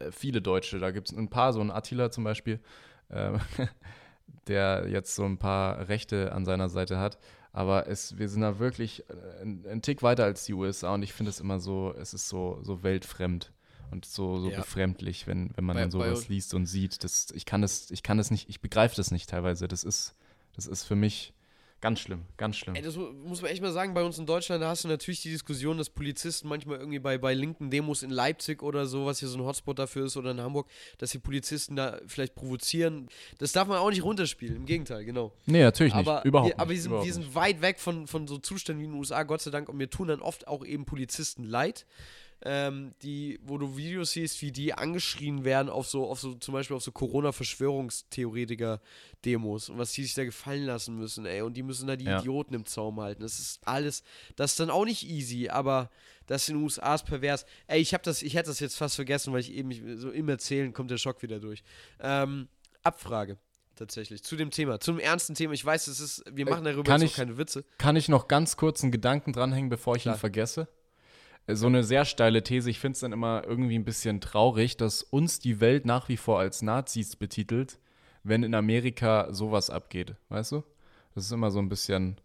[0.00, 2.58] äh, viele Deutsche, da gibt es ein paar, so ein Attila zum Beispiel,
[3.08, 3.38] äh,
[4.48, 7.18] der jetzt so ein paar Rechte an seiner Seite hat.
[7.52, 11.04] Aber es, wir sind da wirklich äh, ein, ein Tick weiter als die USA und
[11.04, 13.52] ich finde es immer so, es ist so, so weltfremd
[13.92, 14.56] und so, so Ja.
[14.56, 17.04] befremdlich, wenn, wenn man Bei- dann sowas liest und sieht.
[17.04, 19.68] Das, ich kann das, ich kann das nicht, ich begreife das nicht teilweise.
[19.68, 20.16] Das ist,
[20.56, 21.32] das ist für mich
[21.82, 22.74] ganz schlimm, ganz schlimm.
[22.74, 24.88] Ey, das mu- muss man echt mal sagen, bei uns in Deutschland, da hast du
[24.88, 29.04] natürlich die Diskussion, dass Polizisten manchmal irgendwie bei, bei linken Demos in Leipzig oder so,
[29.04, 32.34] was hier so ein Hotspot dafür ist, oder in Hamburg, dass die Polizisten da vielleicht
[32.34, 33.08] provozieren.
[33.36, 35.32] Das darf man auch nicht runterspielen, im Gegenteil, genau.
[35.44, 36.24] nee, natürlich aber nicht.
[36.24, 38.92] Überhaupt wir, aber wir sind, wir sind weit weg von, von so Zuständen wie in
[38.92, 41.84] den USA, Gott sei Dank, und mir tun dann oft auch eben Polizisten leid.
[42.44, 46.54] Ähm, die, wo du Videos siehst, wie die angeschrien werden auf so, auf so, zum
[46.54, 51.42] Beispiel auf so Corona-Verschwörungstheoretiker-Demos und was die sich da gefallen lassen müssen, ey.
[51.42, 52.18] Und die müssen da die Ja.
[52.18, 53.22] Idioten im Zaum halten.
[53.22, 54.02] Das ist alles,
[54.36, 55.90] das ist dann auch nicht easy, aber
[56.26, 57.44] das in den USA ist pervers.
[57.66, 60.28] Ey, ich hab das, ich hätte das jetzt fast vergessen, weil ich eben so im
[60.28, 61.62] Erzählen kommt der Schock wieder durch.
[62.00, 62.48] Ähm,
[62.82, 63.38] Abfrage.
[63.74, 65.54] Tatsächlich, zu dem Thema, zum ernsten Thema.
[65.54, 67.64] Ich weiß, es ist, wir machen darüber kann jetzt ich- keine Witze.
[67.78, 70.16] Kann ich noch ganz kurz einen Gedanken dranhängen, bevor ich Klar.
[70.16, 70.68] ihn vergesse?
[71.48, 72.70] So eine sehr steile These.
[72.70, 76.16] Ich finde es dann immer irgendwie ein bisschen traurig, dass uns die Welt nach wie
[76.16, 77.78] vor als Nazis betitelt,
[78.22, 80.14] wenn in Amerika sowas abgeht.
[80.28, 80.62] Weißt du?
[81.14, 82.20] Das ist immer so ein bisschen.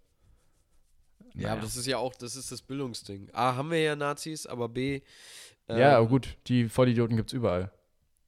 [1.33, 1.51] Ja, naja.
[1.53, 3.29] aber das ist ja auch, das ist das Bildungsding.
[3.33, 5.01] A, haben wir ja Nazis, aber B.
[5.67, 7.71] ähm, ja, aber gut, die Vollidioten gibt es überall.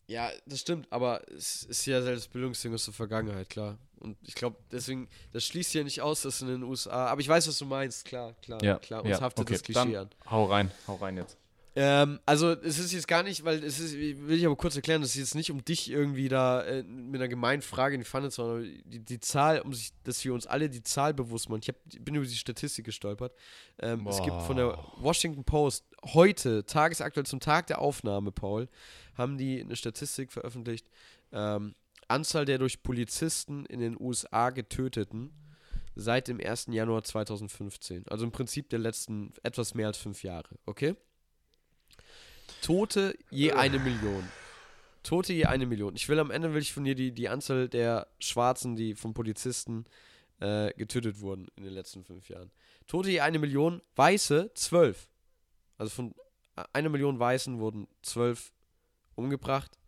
[0.08, 3.78] Ja, das stimmt, aber es ist ja selbst das Bildungsding aus der Vergangenheit, klar.
[4.00, 7.08] Und ich glaube, deswegen, das schließt ja nicht aus, dass in den USA.
[7.08, 9.04] Aber ich weiß, was du meinst, klar, klar, Ja, klar.
[9.04, 10.10] Uns ja, haftet okay, das Klischee dann an.
[10.30, 11.38] Hau rein, hau rein jetzt.
[11.76, 15.02] Ähm, also es ist jetzt gar nicht, weil es ist, will ich aber kurz erklären,
[15.02, 18.06] das ist jetzt nicht um dich irgendwie da äh, mit einer gemeinen Frage in die
[18.06, 21.14] Pfanne zu hauen, sondern die, die Zahl, um sich, dass wir uns alle die Zahl
[21.14, 21.62] bewusst machen.
[21.62, 23.34] Ich, hab, bin über die Statistik gestolpert.
[23.80, 28.68] Ähm, es gibt von der Washington Post heute, tagesaktuell zum Tag der Aufnahme, Paul,
[29.16, 30.88] haben die eine Statistik veröffentlicht.
[31.32, 31.76] Ähm,
[32.10, 35.32] Anzahl der durch Polizisten in den USA getöteten
[35.96, 36.68] seit dem 1.
[36.72, 38.08] Januar 2015.
[38.08, 40.96] Also im Prinzip der letzten etwas mehr als fünf Jahre, okay?
[42.62, 44.24] Tote je eine Million.
[45.04, 45.96] Tote je eine Million.
[45.96, 49.14] Ich will am Ende will ich von dir die, die Anzahl der Schwarzen, die von
[49.14, 49.86] Polizisten
[50.40, 52.52] äh, getötet wurden in den letzten fünf Jahren.
[52.88, 55.10] Tote je eine Million, Weiße zwölf.
[55.78, 56.16] Also von
[56.56, 58.52] äh, einer Million Weißen wurden zwölf
[59.16, 59.79] umgebracht.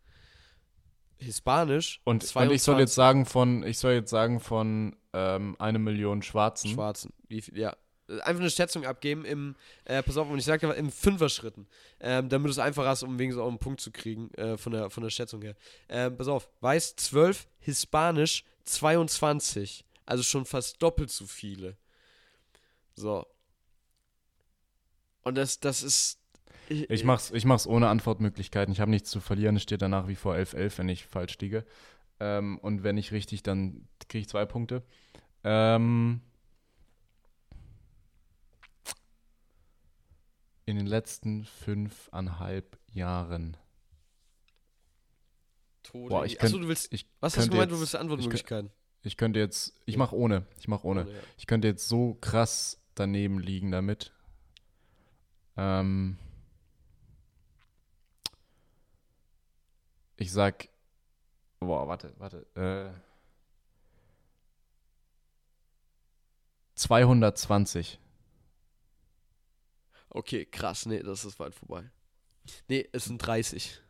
[1.22, 5.56] Hispanisch Und, und ich soll 22 jetzt sagen von, ich soll jetzt sagen von ähm,
[5.58, 6.70] eine Million Schwarzen.
[6.70, 7.12] Schwarzen.
[7.28, 7.76] Wie viel, ja.
[8.24, 11.66] Einfach eine Schätzung abgeben im, äh, pass auf, und ich sage aber im Fünfer-Schritten,
[12.00, 14.72] ähm, damit du es einfach hast, um wegen so einen Punkt zu kriegen, äh, von,
[14.72, 15.54] der, von der Schätzung her.
[15.88, 19.84] Ähm, pass auf, Weiß 12, Hispanisch 22.
[20.04, 21.76] Also schon fast doppelt so viele.
[22.94, 23.26] So.
[25.22, 26.18] Und das, das ist.
[26.68, 28.72] Ich mach's, ich mach's ohne Antwortmöglichkeiten.
[28.72, 29.56] Ich habe nichts zu verlieren.
[29.56, 31.64] Es steht danach wie vor 11-11, wenn ich falsch liege.
[32.20, 34.82] Ähm, und wenn ich richtig, dann kriege ich zwei Punkte.
[35.44, 36.20] Ähm,
[40.64, 43.56] in den letzten fünfeinhalb Jahren.
[45.82, 46.08] Tode.
[46.10, 46.92] Boah, ich Achso, könnt- du willst.
[46.92, 48.70] Ich Was hast du gemeint, du jetzt- willst Antwortmöglichkeiten?
[49.02, 49.98] Ich könnte jetzt, ich Ja.
[49.98, 51.02] mach ohne, ich mach ohne.
[51.10, 51.18] Ja.
[51.36, 54.12] Ich könnte jetzt so krass daneben liegen damit.
[55.56, 56.16] Ähm,
[60.22, 60.68] ich sag,
[61.60, 62.46] boah, warte, warte.
[62.54, 62.92] Äh,
[66.76, 67.98] 220.
[70.10, 70.86] Okay, krass.
[70.86, 71.90] Nee, das ist weit vorbei.
[72.68, 73.80] Nee, es sind 30.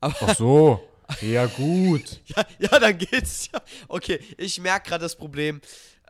[0.00, 0.88] Aber Ach so,
[1.20, 2.20] ja gut.
[2.26, 3.60] Ja, ja, dann geht's ja.
[3.88, 5.60] Okay, ich merke gerade das Problem.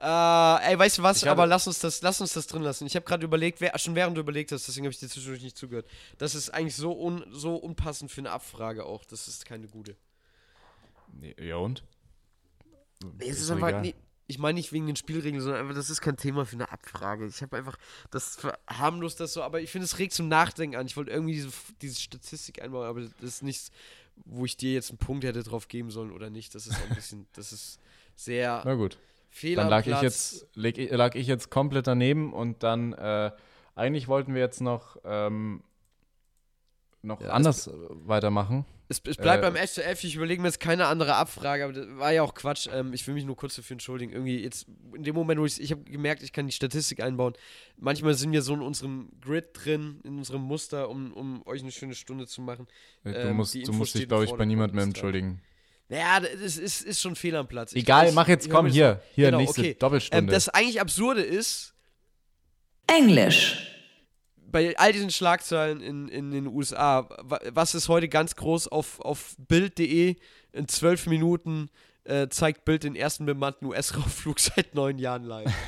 [0.01, 1.25] Äh, ey, weißt du was?
[1.25, 2.87] Aber lass uns das, lass uns das drin lassen.
[2.87, 5.43] Ich habe gerade überlegt, wer, schon während du überlegt hast, deswegen habe ich dir zwischendurch
[5.43, 5.87] nicht zugehört.
[6.17, 9.05] Das ist eigentlich so, un, so unpassend für eine Abfrage auch.
[9.05, 9.97] Das ist keine gute.
[11.13, 11.85] Nee, ja und?
[13.19, 13.95] Nee, es ist, einfach, nee,
[14.27, 17.27] ich meine nicht wegen den Spielregeln, sondern einfach, das ist kein Thema für eine Abfrage.
[17.27, 17.77] Ich habe einfach,
[18.11, 20.87] das verharmlost das so, aber ich finde, es regt zum Nachdenken an.
[20.87, 21.51] Ich wollte irgendwie diese,
[21.83, 23.71] diese Statistik einbauen, aber das ist nichts,
[24.25, 26.55] wo ich dir jetzt einen Punkt hätte drauf geben sollen oder nicht.
[26.55, 27.81] Das ist ein bisschen, das ist
[28.15, 28.99] sehr Na gut.
[29.31, 33.31] Fehl Dann lag ich, jetzt, ich- lag ich jetzt komplett daneben und dann, äh,
[33.75, 35.63] eigentlich wollten wir jetzt noch, ähm,
[37.03, 38.67] noch Ja, anders weitermachen.
[38.89, 41.87] Es, es bleibt Äh, beim STF, ich überlege mir jetzt keine andere Abfrage, aber das
[41.97, 42.69] war ja auch Quatsch.
[42.73, 44.13] Ähm, ich will mich nur kurz dafür entschuldigen.
[44.13, 47.35] Irgendwie jetzt, in dem Moment, wo ich ich habe gemerkt, ich kann die Statistik einbauen.
[47.77, 51.71] Manchmal sind wir so in unserem Grid drin, in unserem Muster, um, um euch eine
[51.71, 52.67] schöne Stunde zu machen.
[53.05, 55.41] Äh, Du Ähm, musst, die du musst dich, glaube ich, bei niemandem mehr entschuldigen.
[55.91, 57.73] Naja, das ist, ist schon fehl am Platz.
[57.73, 59.77] Ich- Egal, ich- mach jetzt, komm, hier, hier, Genau, nächste okay.
[59.79, 60.19] Doppelstunde.
[60.25, 61.75] Ähm, das eigentlich Absurde ist,
[62.87, 63.67] Englisch.
[64.37, 69.01] bei all diesen Schlagzeilen in, in den USA, wa- was ist heute ganz groß auf,
[69.01, 70.17] auf Bild.de
[70.53, 71.71] in zwölf Minuten
[72.05, 75.53] äh, zeigt Bild den ersten bemannten US-Raufflug seit neun Jahren live.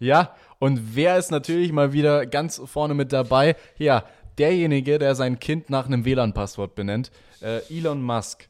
[0.00, 3.56] Ja, und wer ist natürlich mal wieder ganz vorne mit dabei?
[3.78, 4.04] Ja,
[4.38, 7.10] derjenige, der sein Kind nach einem WLAN-Passwort benennt,
[7.42, 8.48] äh, Elon Musk.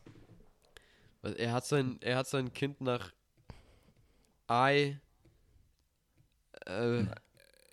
[1.37, 3.13] Er, hat sein, er hat sein Kind nach
[4.51, 4.97] I.
[6.67, 7.05] Äh,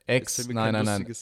[0.07, 1.15] Ex, nein, nein, nein.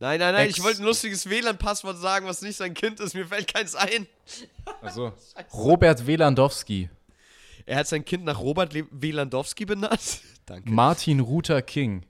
[0.00, 3.14] Nein, nein, nein, Ex- ich wollte ein lustiges WLAN-Passwort sagen, was nicht sein Kind ist.
[3.14, 4.06] Mir fällt keins ein.
[4.80, 5.12] Also,
[5.52, 6.88] Robert Welandowski,
[7.66, 10.20] Er hat sein Kind nach Robert Le Welandowski benannt.
[10.46, 10.70] Danke.
[10.70, 12.06] Martin Luther King.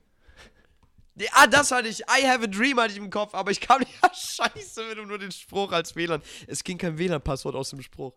[1.33, 2.01] Ah, das hatte ich.
[2.01, 3.89] I have a dream hatte ich im Kopf, aber ich kam nicht.
[4.01, 6.21] Ja, scheiße, wenn du nur den Spruch als WLAN.
[6.47, 8.13] Es ging kein WLAN-Passwort aus dem Spruch.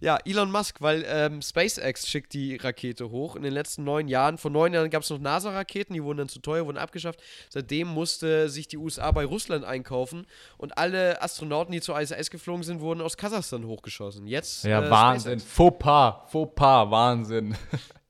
[0.00, 3.36] Ja, Elon Musk, weil ähm, SpaceX schickt die Rakete hoch.
[3.36, 6.28] In den letzten neun Jahren, vor neun Jahren gab es noch NASA-Raketen, die wurden dann
[6.28, 7.22] zu teuer, wurden abgeschafft.
[7.48, 10.26] Seitdem musste sich die USA bei Russland einkaufen
[10.58, 14.26] und alle Astronauten, die zur ISS geflogen sind, wurden aus Kasachstan hochgeschossen.
[14.26, 14.64] Jetzt.
[14.64, 15.40] Ja, äh, Wahnsinn.
[15.40, 15.54] SpaceX.
[15.56, 17.56] Fauxpas, Fauxpas, Wahnsinn.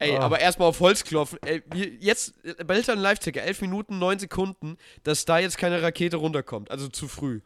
[0.00, 0.20] Ey, Ah.
[0.20, 1.38] aber erstmal auf Holz klopfen.
[1.44, 1.62] Ey,
[2.00, 6.70] jetzt, äh, bei Eltern Live-Ticker, 11 Minuten, 9 Sekunden, dass da jetzt keine Rakete runterkommt.
[6.70, 7.40] Also zu früh.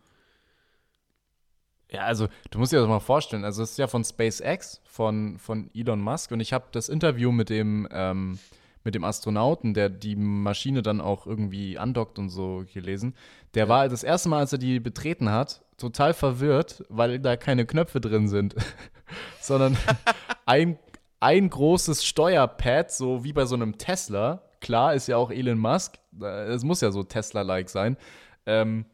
[1.91, 3.45] Ja, also du musst dir das mal vorstellen.
[3.45, 6.31] Also es ist ja von SpaceX, von, von Elon Musk.
[6.31, 8.39] Und ich habe das Interview mit dem, ähm,
[8.85, 13.15] mit dem Astronauten, der die Maschine dann auch irgendwie andockt und so gelesen.
[13.55, 17.67] Der war das erste Mal, als er die betreten hat, total verwirrt, weil da keine
[17.67, 18.55] Knöpfe drin sind,
[19.41, 19.77] sondern
[20.47, 20.79] ein,
[21.23, 24.43] ein großes Steuerpad, so wie bei so einem Tesla.
[24.61, 25.99] Klar, ist ja auch Elon Musk.
[26.21, 27.97] Es muss ja so Tesla-like sein.
[28.45, 28.87] Ähm,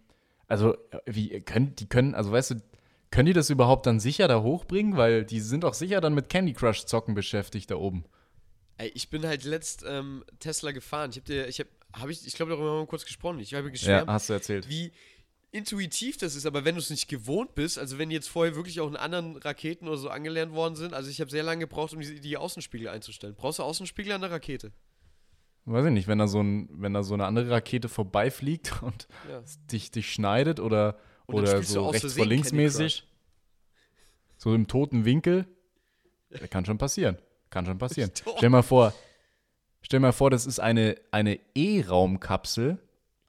[0.46, 2.54] also, wie können, die können, also weißt du,
[3.10, 4.98] können die das überhaupt dann sicher da hochbringen?
[4.98, 8.04] Weil die sind doch sicher dann mit Candy Crush zocken beschäftigt da oben.
[8.76, 11.10] Ey, ich bin halt letzt ähm, Tesla gefahren.
[11.10, 13.40] Ich hab dir, ich hab, hab ich, ich glaube, darüber haben wir kurz gesprochen.
[13.40, 14.68] Ich habe geschwärmt, hast du erzählt.
[14.68, 14.92] wie
[15.50, 18.80] intuitiv das ist, aber wenn du es nicht gewohnt bist, also wenn jetzt vorher wirklich
[18.80, 21.94] auch in anderen Raketen oder so angelernt worden sind, also ich habe sehr lange gebraucht,
[21.94, 23.34] um die, die Außenspiegel einzustellen.
[23.34, 24.72] Brauchst du Außenspiegel an der Rakete?
[25.64, 29.08] Weiß ich nicht, wenn da so, ein, wenn da so eine andere Rakete vorbeifliegt und
[29.28, 29.42] Ja.
[29.70, 33.04] dich, dich schneidet oder, Und oder so rechts vor links mäßig.
[34.36, 35.46] So im toten Winkel.
[36.30, 37.18] Ja, kann schon passieren.
[37.50, 38.10] Kann schon passieren.
[38.36, 38.94] Stell mal vor,
[39.82, 42.78] stell mal vor, das ist eine, eine E-Raumkapsel,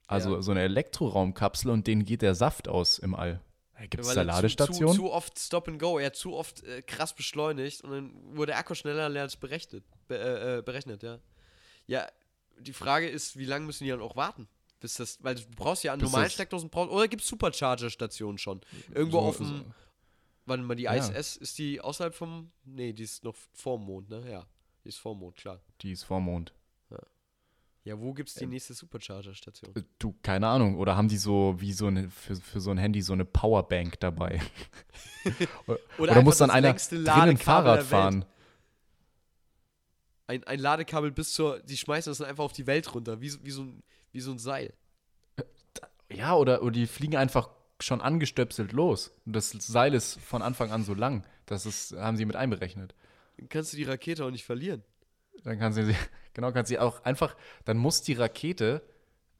[0.09, 0.41] also Ja.
[0.41, 3.41] so eine Elektroraumkapsel und denen geht der Saft aus im All.
[3.89, 4.93] Gibt es da zu- Ladestationen?
[4.95, 8.35] Zu, zu oft Stop and Go, er hat zu oft äh, krass beschleunigt und dann
[8.35, 9.85] wurde der Akku schneller als berechnet.
[10.07, 11.19] Be äh, äh, berechnet, ja.
[11.87, 12.07] Ja,
[12.59, 14.47] die Frage ist, wie lange müssen die dann auch warten?
[14.81, 18.37] Bis das, weil du brauchst ja an Bis normalen Steckdosen, brauchst, oder gibt es Supercharger-Stationen
[18.37, 18.59] schon?
[18.93, 19.65] Irgendwo So- auf dem, so-
[20.45, 20.93] warte mal, die Ja.
[20.95, 24.29] ISS, ist die außerhalb vom, nee, die ist noch vorm Mond, ne?
[24.29, 24.45] Ja,
[24.83, 25.61] die ist vorm Mond, klar.
[25.81, 26.53] Die ist vor Mond.
[27.85, 29.75] Ja, wo gibt's die nächste Supercharger-Station?
[29.75, 30.77] Äh, Du, keine Ahnung.
[30.77, 33.99] Oder haben die so, wie so eine, für, für so ein Handy so eine Powerbank
[33.99, 34.41] dabei?
[35.67, 38.25] oder oder muss dann einer längste drin ein Ladekabel Fahrrad fahren?
[40.27, 43.29] Ein, ein Ladekabel bis zur, die schmeißen das dann einfach auf die Welt runter, wie,
[43.29, 44.73] so- wie, so, ein, wie so ein Seil.
[46.11, 49.11] Ja, oder, oder die fliegen einfach schon angestöpselt los.
[49.25, 51.23] Und das Seil ist von Anfang an so lang.
[51.45, 52.93] Das ist, haben sie mit einberechnet.
[53.37, 54.83] Dann kannst du die Rakete auch nicht verlieren.
[55.43, 55.95] Dann kann sie,
[56.39, 58.81] genau, kann sie auch einfach, dann muss die Rakete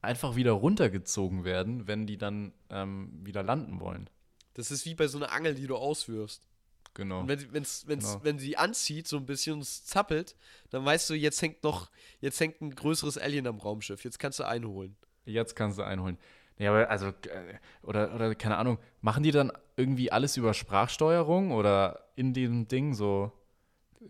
[0.02, 4.08] einfach wieder runtergezogen werden, wenn die dann ähm, wieder landen wollen.
[4.54, 6.46] Das ist wie bei so einer Angel, die du auswirfst.
[6.94, 7.20] Genau.
[7.20, 8.24] Und wenn, sie- wenn's, wenn's, Genau.
[8.24, 10.34] wenn sie anzieht, so ein bisschen und es zappelt,
[10.70, 14.02] dann weißt du, jetzt hängt noch, jetzt hängt ein größeres Alien am Raumschiff.
[14.04, 14.96] Jetzt kannst du einholen.
[15.24, 16.18] Jetzt kannst du einholen.
[16.58, 21.52] Ja, aber also, äh, oder, oder keine Ahnung, machen die dann irgendwie alles über Sprachsteuerung
[21.52, 23.32] oder in dem Ding so,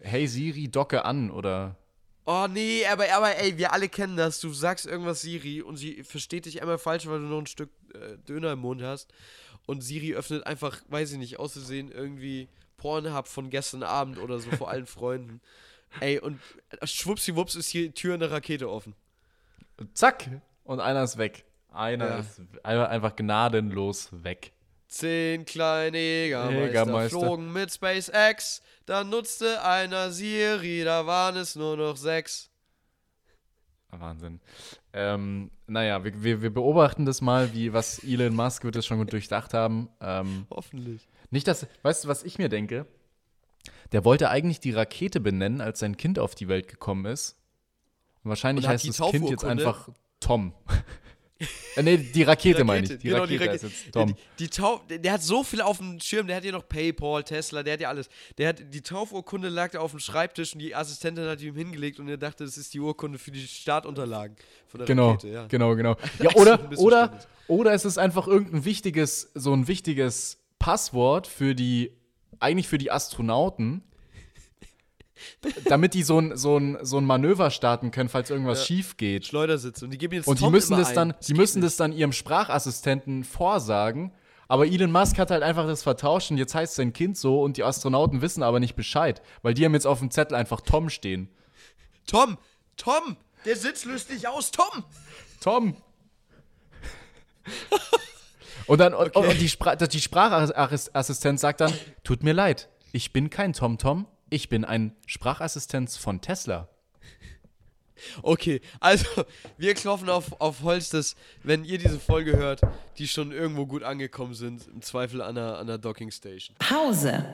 [0.01, 1.77] hey Siri, docke an oder.
[2.33, 4.39] Oh nee, aber, aber ey, wir alle kennen das.
[4.39, 7.71] Du sagst irgendwas Siri und sie versteht dich einmal falsch, weil du noch ein Stück
[7.95, 9.13] äh, Döner im Mund hast.
[9.67, 14.39] Und Siri öffnet einfach, weiß ich nicht, aus Versehen irgendwie Pornhub von gestern Abend oder
[14.39, 15.41] so vor allen Freunden.
[16.01, 16.39] Ey, und
[16.85, 18.95] schwuppsiwupps ist hier die Tür in der Rakete offen.
[19.95, 20.31] Zack!
[20.63, 21.45] Und einer ist weg.
[21.73, 22.19] Einer Ja.
[22.19, 24.53] ist ein- einfach gnadenlos weg.
[24.91, 27.19] Zehn kleine Jägermeister, Jägermeister.
[27.21, 28.61] flogen mit SpaceX.
[28.87, 32.51] Dann nutzte einer Siri, da waren es nur noch sechs.
[33.91, 34.41] Wahnsinn.
[34.93, 38.99] Ähm, naja, wir, wir, wir beobachten das mal, wie was Elon Musk wird das schon
[38.99, 39.89] gut durchdacht haben.
[40.01, 41.09] Ähm, Hoffentlich.
[41.31, 42.87] nicht, dass, weißt du, was ich mir denke?
[43.93, 47.37] Der wollte eigentlich die Rakete benennen, als sein Kind auf die Welt gekommen ist.
[48.25, 50.53] Und wahrscheinlich Und heißt das Kind jetzt einfach Tom.
[51.77, 52.99] Äh, nee, die Rakete, meine ich.
[52.99, 53.67] Die genau, Rakete, die Rakete.
[53.67, 54.15] jetzt Tom.
[54.39, 57.63] Die, die der, hat so viel auf dem Schirm, der hat ja noch Paypal, Tesla,
[57.63, 58.09] der hat ja alles.
[58.39, 61.57] Der hat die Taufurkunde lag da auf dem Schreibtisch und die Assistentin hat die ihm
[61.57, 65.29] hingelegt und er dachte, das ist die Urkunde für die Startunterlagen von der Genau, Rakete.
[65.29, 65.47] Ja.
[65.47, 65.97] genau, genau.
[66.21, 71.93] Ja, oder, oder, oder es ist einfach irgendein wichtiges, so ein wichtiges Passwort für die,
[72.39, 73.83] eigentlich für die Astronauten,
[75.65, 79.27] damit die so ein, so, ein, so ein Manöver starten können, falls irgendwas schief geht.
[79.27, 81.17] Schleudersitz und die geben jetzt Und die Tom müssen das dann, ein.
[81.27, 84.13] die müssen das dann ihrem Sprachassistenten vorsagen.
[84.49, 87.57] Aber Elon Musk hat halt einfach das vertauscht und jetzt heißt sein Kind so und
[87.57, 90.91] die Astronauten wissen aber nicht Bescheid, weil die haben jetzt auf dem Zettel einfach Tom
[90.91, 91.29] stehen.
[92.07, 92.37] Tom,
[92.77, 94.85] Tom, der Sitz löst dich aus, Tom.
[95.41, 95.77] Tom.
[98.67, 101.73] Und dann und, und die, Spra die Sprachassistent sagt dann,
[102.05, 106.69] tut mir leid, ich bin kein Tom Tom, ich bin ein Sprachassistent von Tesla.
[108.23, 109.05] Okay, also
[109.59, 112.63] wir klopfen auf, auf Holz, dass, wenn ihr diese Folge hört,
[112.97, 116.57] die schon irgendwo gut angekommen sind, im Zweifel an der, an der Docking Station.
[116.59, 117.25] Pause.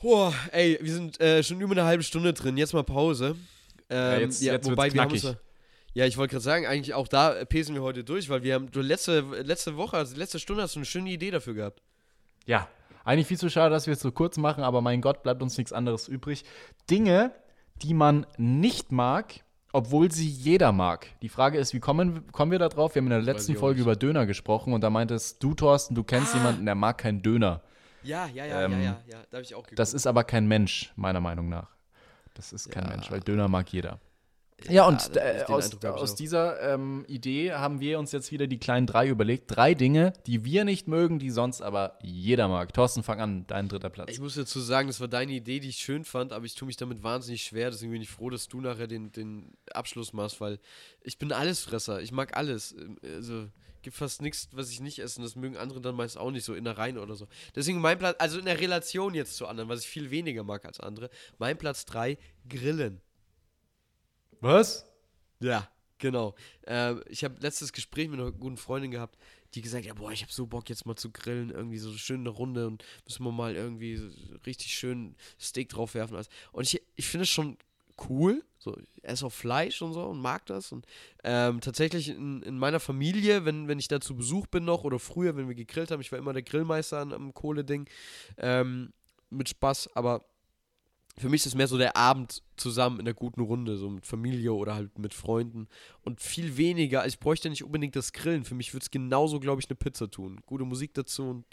[0.00, 2.56] Boah, ey, wir sind äh, schon über eine halbe Stunde drin.
[2.56, 3.36] Jetzt mal Pause.
[3.90, 5.36] Ähm, jetzt- jetzt wird's wir haben uns
[5.94, 8.70] Ja, ich wollte gerade sagen, eigentlich auch da pesen wir heute durch, weil wir haben,
[8.70, 11.82] du letzte, letzte Woche, also letzte Stunde hast du eine schöne Idee dafür gehabt.
[12.46, 12.68] Ja,
[13.04, 15.56] eigentlich viel zu schade, dass wir es so kurz machen, aber mein Gott, bleibt uns
[15.58, 16.44] nichts anderes übrig.
[16.90, 17.32] Dinge,
[17.82, 21.06] die man nicht mag, obwohl sie jeder mag.
[21.22, 22.94] Die Frage ist, wie kommen, kommen wir da drauf?
[22.94, 26.04] Wir haben in der letzten Folge über Döner gesprochen und da meintest du, Thorsten, du
[26.04, 27.62] kennst jemanden, der mag keinen Döner.
[28.02, 29.78] Ja, ja, ja, Ähm, ja, ja, ja, da habe ich auch geguckt.
[29.78, 31.68] Das ist aber kein Mensch, meiner Meinung nach.
[32.34, 32.90] Das ist kein Ja.
[32.90, 33.98] Mensch, weil Döner mag jeder.
[34.68, 38.58] Ja, und äh, aus, Eindruck aus dieser ähm, Idee haben wir uns jetzt wieder die
[38.58, 39.44] kleinen drei überlegt.
[39.54, 42.72] Drei Dinge, die wir nicht mögen, die sonst aber jeder mag.
[42.72, 44.10] Thorsten, fang an, dein dritter Platz.
[44.10, 46.66] Ich muss dazu sagen, das war deine Idee, die ich schön fand, aber ich tue
[46.66, 47.70] mich damit wahnsinnig schwer.
[47.70, 50.58] Deswegen bin ich froh, dass du nachher den, den Abschluss machst, weil
[51.02, 52.02] ich bin Allesfresser.
[52.02, 52.74] Ich mag alles.
[53.02, 53.46] Also
[53.82, 55.18] gibt fast nichts, was ich nicht esse.
[55.18, 57.26] Und das mögen andere dann meist auch nicht, so Innereien oder so.
[57.54, 60.64] Deswegen mein Platz, also in der Relation jetzt zu anderen, was ich viel weniger mag
[60.64, 62.18] als andere, mein Platz 3,
[62.48, 63.00] Grillen.
[64.40, 64.86] Was?
[65.40, 66.34] Ja, genau.
[66.66, 69.18] Ähm, ich habe letztes Gespräch mit einer guten Freundin gehabt,
[69.54, 71.90] die gesagt hat, ja, boah, ich habe so Bock jetzt mal zu grillen, irgendwie so
[72.12, 74.08] eine Runde und müssen wir mal irgendwie so
[74.46, 76.16] richtig schön Steak drauf werfen.
[76.52, 77.56] Und ich, ich finde es schon
[78.08, 80.72] cool, so, ich esse auch Fleisch und so und mag das.
[80.72, 80.86] Und
[81.24, 84.98] ähm, tatsächlich in, in meiner Familie, wenn, wenn ich da zu Besuch bin noch oder
[84.98, 87.88] früher, wenn wir gegrillt haben, ich war immer der Grillmeister an, am Kohleding,
[88.36, 88.92] ähm,
[89.30, 90.24] mit Spaß, aber
[91.18, 94.06] für mich ist es mehr so der Abend zusammen in der guten Runde, so mit
[94.06, 95.68] Familie oder halt mit Freunden.
[96.02, 98.44] Und viel weniger, ich bräuchte nicht unbedingt das Grillen.
[98.44, 100.40] Für mich würde es genauso, glaube ich, eine Pizza tun.
[100.46, 101.44] Gute Musik dazu und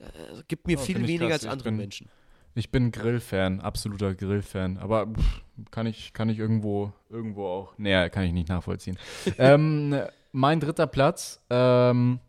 [0.00, 1.44] äh, gibt mir Oh, viel weniger krass.
[1.44, 2.08] als andere Menschen.
[2.56, 4.78] Ich bin Grillfan, absoluter Grillfan.
[4.78, 7.74] Aber pff, kann ich, kann ich irgendwo, irgendwo auch.
[7.78, 8.96] Nee, kann ich nicht nachvollziehen.
[9.38, 10.00] ähm,
[10.32, 12.20] mein dritter Platz, ähm,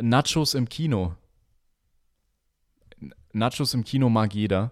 [0.00, 1.14] Nachos im Kino.
[3.32, 4.70] Nachos im Kino mag jeder.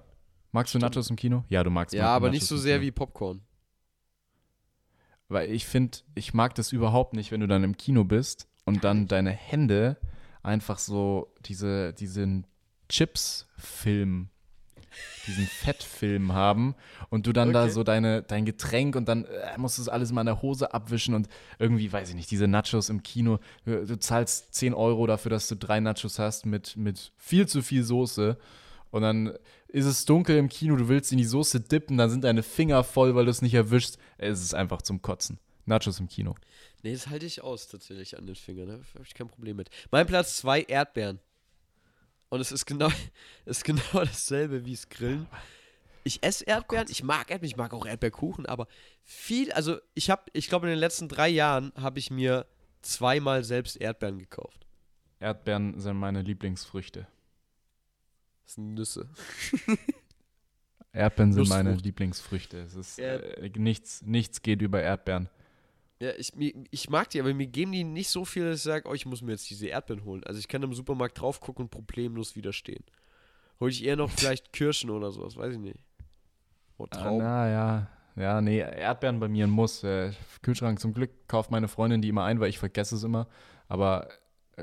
[0.56, 0.94] Magst du Stimmt.
[0.94, 1.44] Nachos im Kino?
[1.50, 3.42] Ja, du magst Ja, aber Nachos nicht so sehr wie Popcorn.
[5.28, 8.82] Weil ich finde, ich mag das überhaupt nicht, wenn du dann im Kino bist und
[8.82, 9.98] dann deine Hände
[10.42, 12.46] einfach so diese, diesen
[12.88, 14.30] Chips-Film,
[15.26, 16.74] diesen Fettfilm haben
[17.10, 17.72] und du dann da Okay.
[17.72, 20.72] so deine, dein Getränk und dann äh, musst du es alles mal in der Hose
[20.72, 25.06] abwischen und irgendwie, weiß ich nicht, diese Nachos im Kino, du, du zahlst 10 Euro
[25.06, 28.38] dafür, dass du drei Nachos hast mit, mit viel zu viel Soße
[28.90, 29.34] und dann
[29.76, 32.82] ist es dunkel im Kino, du willst in die Soße dippen, dann sind deine Finger
[32.82, 33.98] voll, weil du es nicht erwischst.
[34.16, 35.38] Es ist einfach zum Kotzen.
[35.66, 36.34] Nachos im Kino.
[36.82, 38.68] Nee, das halte ich aus tatsächlich an den Fingern.
[38.68, 39.68] Da habe ich kein Problem mit.
[39.90, 41.20] Mein Platz 2, Erdbeeren.
[42.30, 42.88] Und es ist genau,
[43.44, 45.26] es ist genau dasselbe wie das Grillen.
[46.04, 48.68] Ich esse Erdbeeren, ich mag Erdbeeren, ich mag auch Erdbeerkuchen, aber
[49.02, 52.46] viel, also ich habe, ich glaube in den letzten drei Jahren habe ich mir
[52.80, 54.66] zweimal selbst Erdbeeren gekauft.
[55.20, 57.08] Erdbeeren sind meine Lieblingsfrüchte.
[58.46, 59.08] Das sind Nüsse.
[60.92, 62.58] Erdbeeren sind meine Lieblingsfrüchte.
[62.60, 63.16] Es ist, Ja.
[63.16, 65.28] äh, nichts, nichts geht über Erdbeeren.
[66.00, 66.32] Ja, ich,
[66.70, 69.06] ich mag die, aber mir geben die nicht so viel, dass ich sage, oh, ich
[69.06, 70.24] muss mir jetzt diese Erdbeeren holen.
[70.24, 72.84] Also ich kann im Supermarkt drauf gucken und problemlos widerstehen.
[73.60, 75.78] Hol ich eher noch vielleicht Kirschen oder sowas, weiß ich nicht.
[76.78, 77.18] Oder Ah, Trauben.
[77.18, 77.90] na ja.
[78.16, 79.84] Ja, nee, Erdbeeren bei mir ein Muss.
[79.84, 83.28] Äh, Kühlschrank zum Glück kauft meine Freundin die immer ein, weil ich vergesse es immer.
[83.68, 84.08] Aber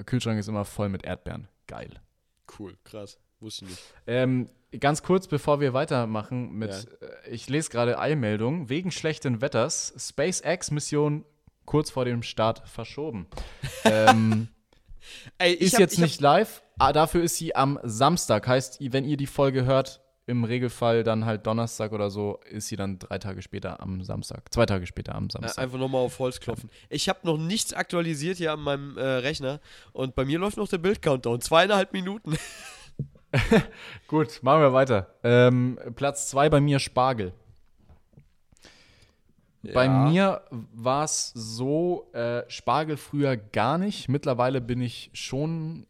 [0.07, 1.47] Kühlschrank ist immer voll mit Erdbeeren.
[1.67, 1.91] Geil.
[2.57, 3.19] Cool, krass.
[3.43, 3.83] Wusste ich nicht.
[4.07, 7.07] Ähm, ganz kurz, bevor wir weitermachen mit, Ja.
[7.07, 11.25] äh, ich lese gerade Eilmeldung, wegen schlechten Wetters, SpaceX-Mission
[11.65, 13.27] kurz vor dem Start verschoben.
[13.85, 14.47] ähm,
[15.37, 18.47] Ey, ist hab- jetzt nicht live, ah, dafür ist sie am Samstag.
[18.47, 22.77] Heißt, wenn ihr die Folge hört, im Regelfall dann halt Donnerstag oder so, ist sie
[22.77, 24.53] dann drei Tage später am Samstag.
[24.53, 25.61] Zwei Tage später am Äh, Samstag.
[25.61, 26.69] Einfach nochmal auf Holz klopfen.
[26.89, 29.59] Ich habe noch nichts aktualisiert hier an meinem äh, Rechner
[29.91, 31.41] und bei mir läuft noch der Bild-Countdown.
[31.41, 32.37] Zweieinhalb Minuten.
[34.07, 35.15] Gut, machen wir weiter.
[35.23, 37.33] Ähm, Platz zwei bei mir Spargel.
[39.73, 39.91] Bei Ja.
[39.91, 40.41] mir
[40.73, 44.09] war es so, äh, Spargel früher gar nicht.
[44.09, 45.87] Mittlerweile bin ich schon,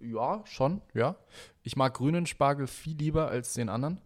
[0.00, 1.16] ja, schon, ja.
[1.62, 4.00] Ich mag grünen Spargel viel lieber als den anderen.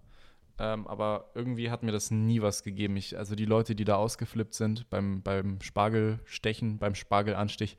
[0.59, 2.97] Ähm, aber irgendwie hat mir das nie was gegeben.
[2.97, 7.79] Ich, also die Leute, die da ausgeflippt sind beim, beim Spargelstechen, beim Spargelanstich,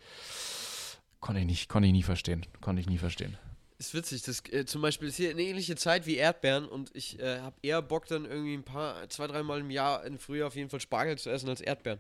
[1.20, 2.46] konnte ich, nicht, konnte ich nie verstehen.
[2.62, 3.38] Konnte ich nie verstehen.
[3.82, 7.20] Ist witzig, das äh, zum Beispiel ist hier eine ähnliche Zeit wie Erdbeeren und ich
[7.20, 10.56] äh, habe eher Bock dann irgendwie ein paar, zwei, dreimal im Jahr im Frühjahr auf
[10.56, 12.00] jeden Fall Spargel zu essen als Erdbeeren.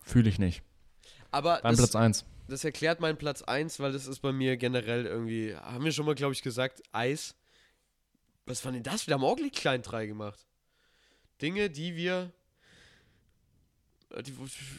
[0.00, 0.62] Fühle ich nicht.
[1.32, 2.24] Aber das, Platz 1.
[2.46, 6.06] das erklärt meinen Platz 1, weil das ist bei mir generell irgendwie, haben wir schon
[6.06, 7.34] mal, glaube ich, gesagt, Eis.
[8.46, 9.08] Was war denn das?
[9.08, 10.46] Wir haben auch kleinen drei gemacht.
[11.42, 12.32] Dinge, die wir,
[14.24, 14.34] die,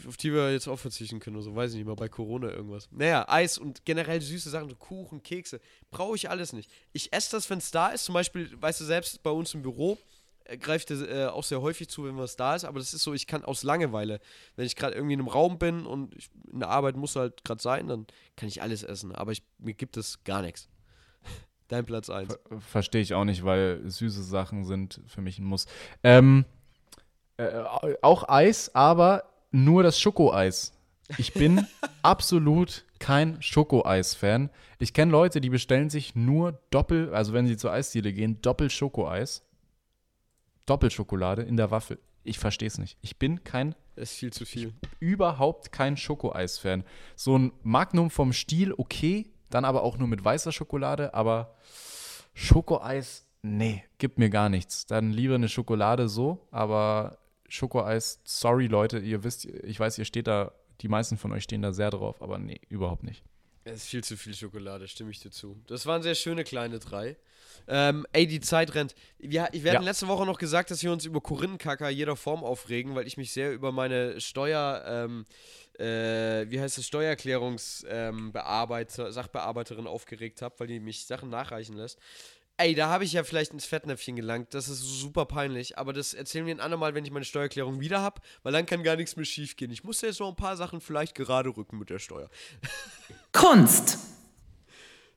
[0.07, 2.49] auf die wir jetzt auch verzichten können oder so, weiß ich nicht mal, bei Corona
[2.49, 2.89] irgendwas.
[2.91, 5.59] Naja, Eis und generell süße Sachen, so Kuchen, Kekse,
[5.89, 6.69] brauche ich alles nicht.
[6.93, 9.61] Ich esse das, wenn es da ist, zum Beispiel, weißt du selbst, bei uns im
[9.61, 9.97] Büro
[10.45, 13.03] äh, greift das äh, auch sehr häufig zu, wenn was da ist, aber das ist
[13.03, 14.19] so, ich kann aus Langeweile,
[14.55, 17.43] wenn ich gerade irgendwie in einem Raum bin und ich, in der Arbeit muss halt
[17.43, 20.69] gerade sein, dann kann ich alles essen, aber ich, mir gibt es gar nichts.
[21.69, 22.37] Dein Platz 1.
[22.59, 25.67] Verstehe ich auch nicht, weil süße Sachen sind für mich ein Muss.
[26.03, 26.43] Ähm,
[27.41, 30.73] äh, auch Eis, aber nur das Schokoeis.
[31.17, 31.65] Ich bin
[32.03, 34.49] absolut kein Schokoeis-Fan.
[34.79, 39.43] Ich kenne Leute, die bestellen sich nur Doppel, also wenn sie zur Eisdiele gehen, Doppel-Schokoeis.
[40.65, 41.99] Doppelschokolade in der Waffel.
[42.23, 42.97] Ich verstehe es nicht.
[43.01, 44.73] Ich bin kein, Das ist viel zu viel.
[44.99, 46.83] überhaupt kein Schokoeis-Fan.
[47.15, 51.55] So ein Magnum vom Stiel, okay, dann aber auch nur mit weißer Schokolade, aber
[52.33, 54.85] Schokoeis, nee, gibt mir gar nichts.
[54.85, 57.17] Dann lieber eine Schokolade so, aber
[57.51, 61.61] Schokoeis, sorry Leute, ihr wisst, ich weiß, ihr steht da, die meisten von euch stehen
[61.61, 63.23] da sehr drauf, aber nee, überhaupt nicht.
[63.63, 65.61] Es ist viel zu viel Schokolade, stimme ich dir zu.
[65.67, 67.15] Das waren sehr schöne kleine drei.
[67.67, 68.95] Ähm, ey, die Zeit rennt.
[69.19, 69.89] Wir, wir hatten Ja.
[69.89, 73.31] letzte Woche noch gesagt, dass wir uns über Korinenkacker jeder Form aufregen, weil ich mich
[73.33, 75.25] sehr über meine Steuer, ähm,
[75.77, 81.75] äh, wie heißt es, Steuererklärungsbearbeiter, ähm, Bearbeiter- Sachbearbeiterin aufgeregt habe, weil die mich Sachen nachreichen
[81.75, 81.99] lässt.
[82.61, 84.53] Ey, da habe ich ja vielleicht ins Fettnäpfchen gelangt.
[84.53, 85.79] Das ist super peinlich.
[85.79, 88.83] Aber das erzählen wir ein andermal, wenn ich meine Steuererklärung wieder habe, weil dann kann
[88.83, 89.71] gar nichts mehr schief gehen.
[89.71, 92.29] Ich muss jetzt noch ein paar Sachen vielleicht gerade rücken mit der Steuer.
[93.33, 93.97] Kunst.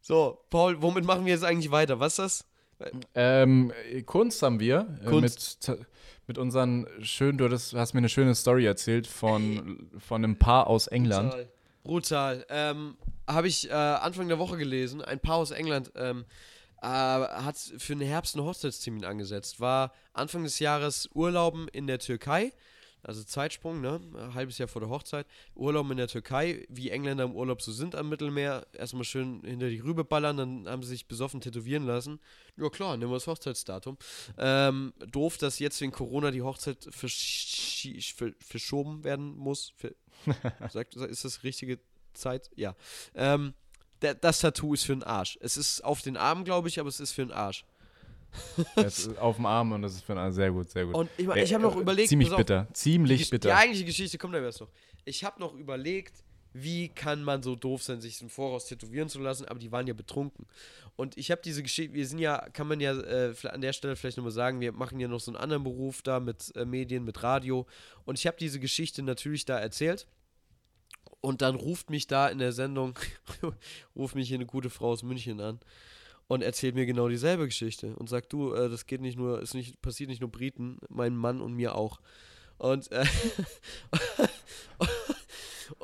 [0.01, 2.01] So, Paul, womit machen wir jetzt eigentlich weiter?
[2.01, 2.47] Was ist
[2.81, 2.93] das?
[3.15, 3.73] Ähm,
[4.07, 4.99] Kunst haben wir.
[5.03, 5.69] äh, Kunst.
[5.69, 5.79] Mit,
[6.27, 10.87] mit unseren schönen, du hast mir eine schöne Story erzählt von, von einem Paar aus
[10.87, 11.31] England.
[11.31, 11.49] Brutal.
[11.83, 12.47] Brutal.
[12.49, 12.97] Ähm,
[13.29, 15.03] Habe ich äh, Anfang der Woche gelesen.
[15.03, 16.25] Ein Paar aus England ähm,
[16.85, 19.61] äh, hat für den Herbst einen Hochzeitstermin angesetzt.
[19.61, 22.53] War Anfang des Jahres Urlauben in der Türkei.
[23.07, 24.01] Also Zeitsprung, ne?
[24.17, 25.27] Ein halbes Jahr vor der Hochzeit.
[25.55, 28.67] Urlauben in der Türkei, wie Engländer im Urlaub so sind am Mittelmeer.
[28.73, 32.19] Erstmal schön hinter die Rübe ballern, dann haben sie sich besoffen tätowieren lassen.
[32.57, 33.99] Ja klar, nehmen wir das Hochzeitsdatum.
[34.39, 39.75] Ähm, doof, dass jetzt wegen Corona die Hochzeit verschi- ver- verschoben werden muss.
[39.77, 39.91] Ver
[40.71, 41.81] Sagt, ist das richtige
[42.15, 42.51] Zeit?
[42.57, 42.75] Ja.
[43.15, 43.53] Ähm,
[44.13, 45.39] das Tattoo ist für den Arsch.
[45.41, 47.65] Es ist auf den Arm, glaube ich, aber es ist für den Arsch.
[48.77, 50.95] Es ist auf dem Arm und das ist für einen sehr gut, sehr gut.
[50.95, 52.09] Und ich, mein, ich habe noch äh, überlegt.
[52.09, 52.67] Ziemlich auf, bitter.
[52.73, 53.49] Ziemlich die, bitter.
[53.49, 54.69] Die eigentliche Geschichte kommt da erst noch.
[55.05, 59.21] Ich habe noch überlegt, wie kann man so doof sein, sich im Voraus tätowieren zu
[59.21, 60.47] lassen, aber die waren ja betrunken.
[60.97, 63.97] Und ich habe diese Geschichte, wir sind ja, kann man ja äh, an der Stelle
[63.97, 67.05] vielleicht nochmal sagen, wir machen ja noch so einen anderen Beruf da mit äh, Medien,
[67.05, 67.67] mit Radio.
[68.05, 70.07] Und ich habe diese Geschichte natürlich da erzählt.
[71.25, 72.99] Und dann ruft mich da in der Sendung,
[73.97, 75.59] ruft mich hier eine gute Frau aus München an
[76.29, 79.55] und erzählt mir genau dieselbe Geschichte und sagt, du, äh, das geht nicht nur, ist
[79.55, 81.99] nicht, passiert nicht nur Briten, meinem Mann und mir auch.
[82.59, 83.07] Und, äh,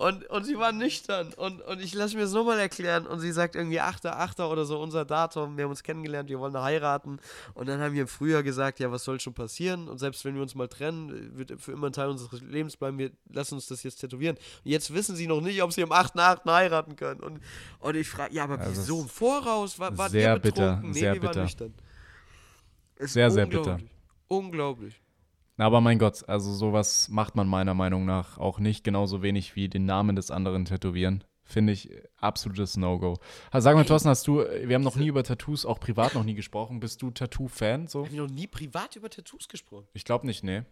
[0.00, 1.32] und, und sie war nüchtern.
[1.34, 3.06] Und, und ich lasse mir das nochmal erklären.
[3.06, 4.42] Und sie sagt irgendwie 8.8.
[4.50, 5.56] oder so unser Datum.
[5.56, 7.18] Wir haben uns kennengelernt, wir wollen heiraten.
[7.54, 9.88] Und dann haben wir im Frühjahr gesagt, ja, was soll schon passieren?
[9.88, 12.96] Und selbst wenn wir uns mal trennen, wird für immer ein Teil unseres Lebens bleiben.
[12.98, 14.36] Wir lassen uns das jetzt tätowieren.
[14.36, 16.50] Und jetzt wissen sie noch nicht, ob sie am 8.8.
[16.50, 17.20] heiraten können.
[17.20, 17.40] Und,
[17.80, 19.78] und ich frage, ja, aber Also wieso es im Voraus?
[19.78, 20.76] War, war sehr ihr betrunken?
[20.80, 21.42] bitter, Nee, sehr wir waren bitter.
[21.42, 21.74] nüchtern.
[22.96, 23.78] Ist Sehr, sehr bitter.
[24.28, 24.99] unglaublich.
[25.60, 29.68] Aber mein Gott, also sowas macht man meiner Meinung nach auch nicht genauso wenig wie
[29.68, 31.22] den Namen des anderen tätowieren.
[31.44, 33.18] Finde ich äh, absolutes No-Go.
[33.50, 36.14] Also, sag mal, Thorsten, hast du, äh, wir haben noch nie über Tattoos, auch privat
[36.14, 36.80] noch nie gesprochen.
[36.80, 37.88] Bist du Tattoo-Fan?
[37.88, 38.04] So?
[38.04, 39.86] Hab ich noch nie privat über Tattoos gesprochen.
[39.92, 40.62] Ich glaube nicht, nee.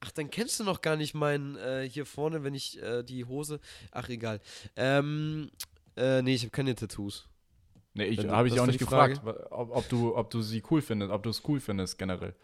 [0.00, 3.24] Ach, dann kennst du noch gar nicht meinen äh, hier vorne, wenn ich äh, die
[3.24, 3.58] Hose.
[3.90, 4.40] Ach, egal.
[4.74, 5.50] Ähm,
[5.96, 7.26] äh, nee, ich habe keine Tattoos.
[7.94, 11.10] Nee, ich habe ich auch nicht gefragt, ob, ob, du, ob du sie cool findest,
[11.10, 12.34] ob du es cool findest generell.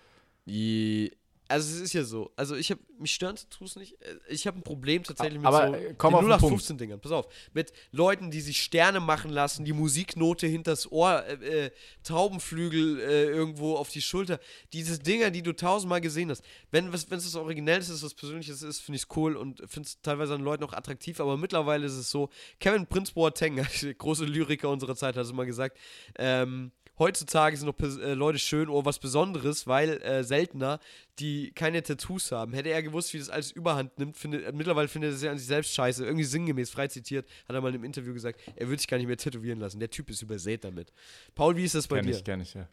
[0.46, 1.12] Die,
[1.52, 2.32] also es ist ja so.
[2.34, 3.96] Also ich habe mich stören Tattoos nicht.
[4.28, 6.62] Ich habe ein Problem tatsächlich mit Aber, so äh, komm den auf den Punkt.
[6.62, 7.00] 0815 Dingern.
[7.00, 11.70] Pass auf, mit Leuten, die sich Sterne machen lassen, die Musiknote hinters Ohr, äh, äh,
[12.04, 14.40] Taubenflügel äh, irgendwo auf die Schulter.
[14.72, 16.42] Diese Dinger, die du tausendmal gesehen hast.
[16.70, 19.36] Wenn was wenn es das Originell ist, ist was Persönliches ist, finde ich es cool
[19.36, 21.20] und finde es teilweise an Leuten auch attraktiv.
[21.20, 22.30] Aber mittlerweile ist es so.
[22.60, 25.76] Kevin Prince Boateng, der große Lyriker unserer Zeit, hat es immer gesagt.
[26.16, 26.72] Ähm,
[27.02, 30.78] Heutzutage sind noch äh, Leute schön oder was Besonderes, weil äh, seltener,
[31.18, 32.52] die keine Tattoos haben.
[32.52, 35.32] Hätte er gewusst, wie das alles überhand nimmt, findet, äh, mittlerweile findet er es ja
[35.32, 36.04] an sich selbst scheiße.
[36.04, 38.98] Irgendwie sinngemäß, frei zitiert, hat er mal in einem Interview gesagt, er würde sich gar
[38.98, 39.80] nicht mehr tätowieren lassen.
[39.80, 40.92] Der Typ ist übersät damit.
[41.34, 42.16] Paul, wie ist das bei Kenn dir?
[42.16, 42.68] ich, kenn ich, ja.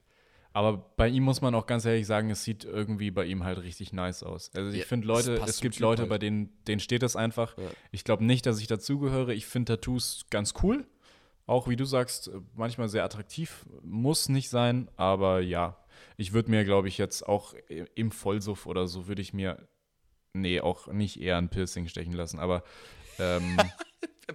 [0.51, 3.61] Aber bei ihm muss man auch ganz ehrlich sagen, es sieht irgendwie bei ihm halt
[3.61, 4.51] richtig nice aus.
[4.55, 6.09] Also ich Ja, finde Leute, es gibt Leute, halt.
[6.09, 7.57] bei denen, denen steht das einfach.
[7.57, 7.69] Ja.
[7.91, 9.34] Ich glaube nicht, dass ich dazugehöre.
[9.34, 10.86] Ich finde Tattoos ganz cool.
[11.49, 13.65] Auch wie du sagst, manchmal sehr attraktiv.
[13.81, 15.77] Muss nicht sein, aber ja.
[16.15, 17.55] Ich würde mir, glaube ich, jetzt auch
[17.95, 19.67] im Vollsuff oder so, würde ich mir,
[20.33, 22.39] nee, auch nicht eher ein Piercing stechen lassen.
[22.39, 22.63] Aber
[23.17, 23.57] ähm,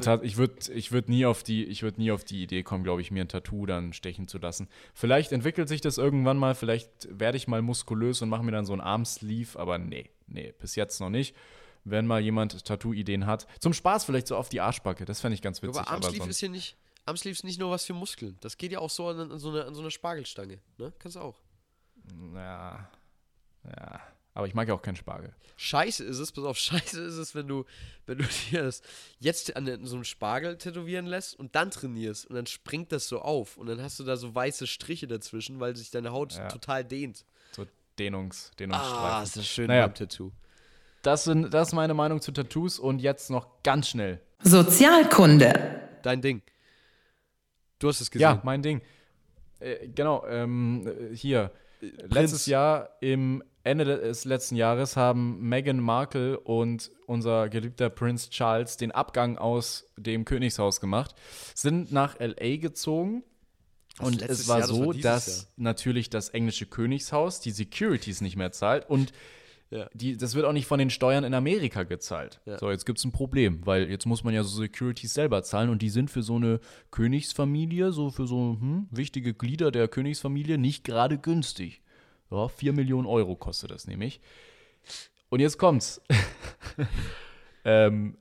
[0.00, 2.82] Tat- ich würde ich würd nie, auf die- ich würd nie auf die Idee kommen,
[2.82, 4.66] glaube ich, mir ein Tattoo dann stechen zu lassen.
[4.92, 8.66] Vielleicht entwickelt sich das irgendwann mal, vielleicht werde ich mal muskulös und mache mir dann
[8.66, 11.36] so ein Armsleeve, aber nee, nee, bis jetzt noch nicht.
[11.88, 13.46] Wenn mal jemand Tattoo-Ideen hat.
[13.60, 15.78] Zum Spaß vielleicht so auf die Arschbacke, das fände ich ganz witzig.
[15.80, 16.76] aber Armsleeve sonst- ist hier nicht.
[17.04, 18.36] Armsleeve ist nicht nur was für Muskeln.
[18.40, 20.58] Das geht ja auch so an, an, so, einer, an so einer Spargelstange.
[20.78, 20.92] Ne?
[20.98, 21.40] Kannst du auch.
[22.34, 22.90] Ja,
[23.64, 24.00] ja.
[24.34, 25.34] Aber ich mag ja auch keinen Spargel.
[25.56, 27.64] Scheiße ist es, pass auf, scheiße ist es, wenn du,
[28.04, 28.82] wenn du dir das
[29.18, 33.20] jetzt an so einem Spargel tätowieren lässt und dann trainierst und dann springt das so
[33.22, 36.48] auf und dann hast du da so weiße Striche dazwischen, weil sich deine Haut Ja.
[36.48, 37.24] total dehnt.
[37.52, 37.64] So
[37.98, 39.22] Dehnungs, Ah, Dehnungsstreifen.
[39.22, 39.86] ist das schön Naja.
[39.86, 40.32] beim Tattoo.
[41.06, 44.20] Das, sind, das ist meine Meinung zu Tattoos und jetzt noch ganz schnell.
[44.42, 45.80] Sozialkunde.
[46.02, 46.42] Dein Ding.
[47.78, 48.22] Du hast es gesehen.
[48.22, 48.82] Ja, mein Ding.
[49.60, 51.52] Äh, genau, ähm, äh, hier.
[51.80, 58.76] Letztes Jahr, im Ende des letzten Jahres, haben Meghan Markle und unser geliebter Prinz Charles
[58.76, 61.14] den Abgang aus dem Königshaus gemacht,
[61.54, 63.22] sind nach LA gezogen.
[63.98, 65.46] Das Und es war Jahr, das so, war dieses dass Jahr.
[65.56, 69.12] natürlich das englische Königshaus die Securities nicht mehr zahlt und
[69.70, 69.88] Ja.
[69.94, 72.40] die, das wird auch nicht von den Steuern in Amerika gezahlt.
[72.46, 72.58] Ja.
[72.58, 75.70] So, jetzt gibt es ein Problem, weil jetzt muss man ja so Securities selber zahlen
[75.70, 76.60] und die sind für so eine
[76.92, 81.82] Königsfamilie, so für so hm, wichtige Glieder der Königsfamilie nicht gerade günstig.
[82.30, 84.20] Ja, 4 Millionen Euro kostet das nämlich.
[85.28, 86.00] Und jetzt kommt's.
[87.64, 88.16] ähm,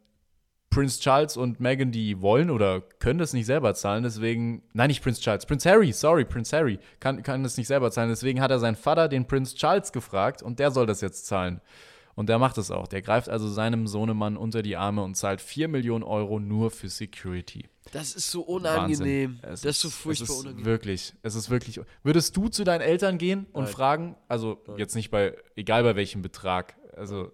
[0.75, 5.01] Prince Charles und Meghan, die wollen oder können das nicht selber zahlen, deswegen, nein, nicht
[5.01, 8.51] Prince Charles, Prince Harry, sorry, Prince Harry, kann, kann das nicht selber zahlen, deswegen hat
[8.51, 11.61] er seinen Vater, den Prince Charles, gefragt und der soll das jetzt zahlen.
[12.15, 12.87] Und der macht es auch.
[12.87, 16.89] Der greift also seinem Sohnemann unter die Arme und zahlt 4 Millionen Euro nur für
[16.89, 17.69] Security.
[17.91, 19.39] Das ist so unangenehm.
[19.41, 20.65] Das ist so furchtbar ist unangenehm.
[20.65, 21.79] Wirklich, es ist wirklich.
[22.03, 23.73] Würdest du zu deinen Eltern gehen und Nein.
[23.73, 27.29] fragen, also jetzt nicht bei, egal bei welchem Betrag, also äh,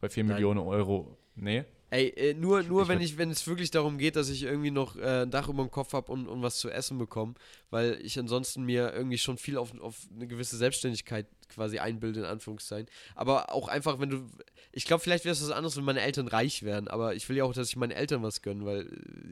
[0.00, 0.34] bei 4 Nein.
[0.34, 1.64] Millionen Euro, nee?
[1.94, 4.72] Ey, äh, nur, nur Ich wenn, ich, wenn es wirklich darum geht, dass ich irgendwie
[4.72, 7.34] noch äh, ein Dach über dem Kopf habe und, und was zu essen bekomme,
[7.74, 12.26] weil ich ansonsten mir irgendwie schon viel auf, auf eine gewisse Selbstständigkeit quasi einbilde, in
[12.26, 12.88] Anführungszeichen.
[13.16, 14.30] Aber auch einfach, wenn du.
[14.72, 17.36] Ich glaube, vielleicht wäre es was anderes, wenn meine Eltern reich wären, aber ich will
[17.36, 18.86] ja auch, dass ich meinen Eltern was gönne, weil äh,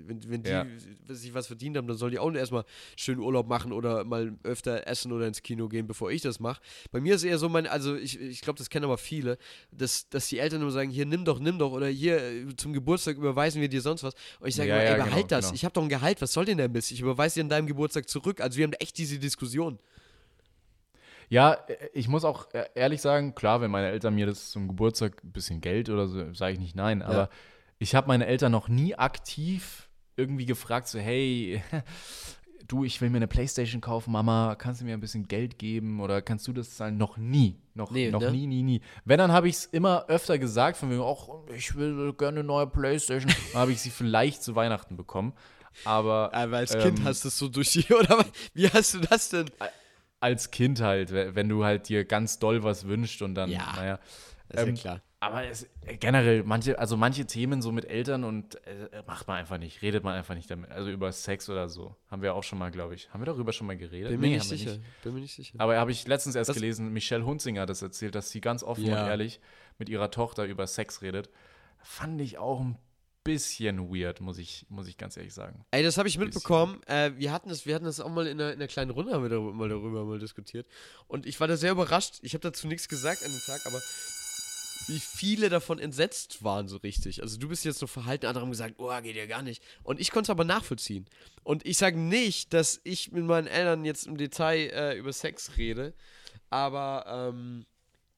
[0.07, 0.67] wenn, wenn die Ja.
[1.09, 2.65] sich was verdient haben, dann sollen die auch erstmal
[2.97, 6.61] schön Urlaub machen oder mal öfter essen oder ins Kino gehen, bevor ich das mache.
[6.93, 9.37] Bei mir ist eher so, mein, also ich, ich glaube, das kennen aber viele,
[9.73, 12.73] dass, dass die Eltern immer sagen, hier nimm doch, nimm doch oder hier äh, zum
[12.73, 14.15] Geburtstag überweisen wir dir sonst was.
[14.39, 15.55] Und ich sage Ja, immer, ey, ja, behalt genau, das, genau.
[15.57, 16.93] ich habe doch ein Gehalt, was soll denn der Mist?
[16.93, 18.32] Ich überweise dir an deinem Geburtstag zurück.
[18.41, 19.79] Also wir haben echt diese Diskussion.
[21.29, 21.59] Ja,
[21.95, 25.33] ich muss auch äh, ehrlich sagen, klar, wenn meine Eltern mir das zum Geburtstag ein
[25.33, 27.31] bisschen Geld oder so, sage ich nicht nein, aber
[27.79, 31.63] ich habe meine Eltern noch nie aktiv irgendwie gefragt, so, hey,
[32.69, 36.01] du, ich will mir eine Playstation kaufen, Mama, kannst du mir ein bisschen Geld geben
[36.01, 36.97] oder kannst du das zahlen?
[36.97, 37.57] Noch nie.
[37.75, 38.31] Noch, Nee, noch ne?
[38.31, 38.81] nie, nie, nie.
[39.05, 42.47] Wenn, dann habe ich es immer öfter gesagt, von wegen, ach, ich will gerne eine
[42.47, 43.33] neue Playstation.
[43.53, 45.33] Dann habe ich sie vielleicht zu Weihnachten bekommen.
[45.85, 49.01] Aber Aber als Ähm, Kind hast du es so durch die, oder wie hast du
[49.01, 49.51] das denn?
[50.21, 53.73] als Kind halt, we- wenn du halt dir ganz doll was wünschst und dann, Ja,
[53.75, 53.99] naja.
[54.49, 55.01] Ist Ähm, ja klar.
[55.19, 59.39] Aber es, äh, generell, manche, also manche Themen so mit Eltern und äh, macht man
[59.39, 60.71] einfach nicht, redet man einfach nicht damit.
[60.73, 61.95] Also über Sex oder so.
[62.11, 63.09] Haben wir auch schon mal, glaube ich.
[63.11, 64.11] Haben wir darüber schon mal geredet?
[64.11, 64.79] Bin mir Nee, nicht sicher.
[65.05, 65.55] Bin mir nicht sicher.
[65.59, 68.65] Aber habe ich letztens erst Das- gelesen, Michelle Hunzinger hat das erzählt, dass sie ganz
[68.65, 69.03] offen Ja.
[69.05, 69.41] und ehrlich
[69.79, 71.31] mit ihrer Tochter über Sex redet.
[71.85, 72.77] Fand ich auch ein
[73.25, 75.65] bisschen weird, muss ich, muss ich ganz ehrlich sagen.
[75.71, 76.83] Ey, das habe ich mitbekommen.
[76.87, 79.13] Äh, wir hatten das, wir hatten das auch mal in einer, in einer kleinen Runde,
[79.13, 80.67] haben wir darüber, mal darüber mal diskutiert.
[81.07, 82.19] Und ich war da sehr überrascht.
[82.23, 83.81] Ich habe dazu nichts gesagt an dem Tag, aber
[84.89, 87.23] wie viele davon entsetzt waren so richtig.
[87.23, 89.63] Also du bist jetzt so verhalten, andere haben gesagt, oh, geht ja gar nicht.
[89.83, 91.07] Und ich konnte es aber nachvollziehen.
[91.45, 95.57] Und ich sage nicht, dass ich mit meinen Eltern jetzt im Detail äh, über Sex
[95.57, 95.95] rede,
[96.51, 97.67] aber ähm,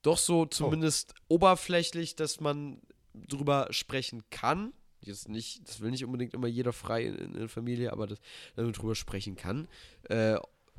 [0.02, 1.36] doch so zumindest oh.
[1.36, 2.80] oberflächlich, dass man
[3.14, 4.72] drüber sprechen kann.
[5.06, 8.18] Jetzt nicht, das will nicht unbedingt immer jeder frei in, in der Familie, aber dass,
[8.56, 9.68] dass man drüber sprechen kann.
[10.04, 10.36] Äh,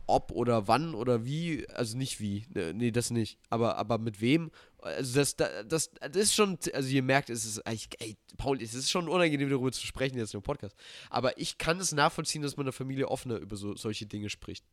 [0.07, 4.21] ob oder wann oder wie, also nicht wie, ne, nee, das nicht, aber, aber mit
[4.21, 4.51] wem,
[4.82, 8.61] also das, das, das, das ist schon, also ihr merkt, es ist eigentlich, ey, Paul,
[8.61, 10.76] es ist schon unangenehm darüber zu sprechen jetzt im Podcast,
[11.09, 14.30] aber ich kann es nachvollziehen, dass man in der Familie offener über so, solche Dinge
[14.30, 14.65] spricht.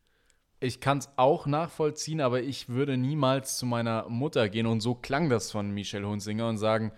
[0.61, 4.95] Ich kann es auch nachvollziehen, aber ich würde niemals zu meiner Mutter gehen und so
[4.95, 6.93] klang das von Michelle Hunzinger und sagen,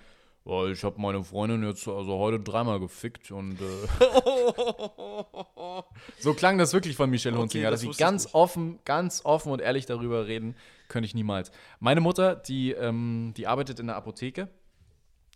[0.45, 3.61] oh, ich habe meine Freundin jetzt also heute dreimal gefickt und äh
[6.19, 9.53] so klang das wirklich von Michelle okay, Hunzinger, das dass sie ganz offen, ganz offen
[9.53, 10.57] und ehrlich darüber reden,
[10.89, 11.51] könnte ich niemals.
[11.81, 14.49] Meine Mutter, die, ähm, die arbeitet in der Apotheke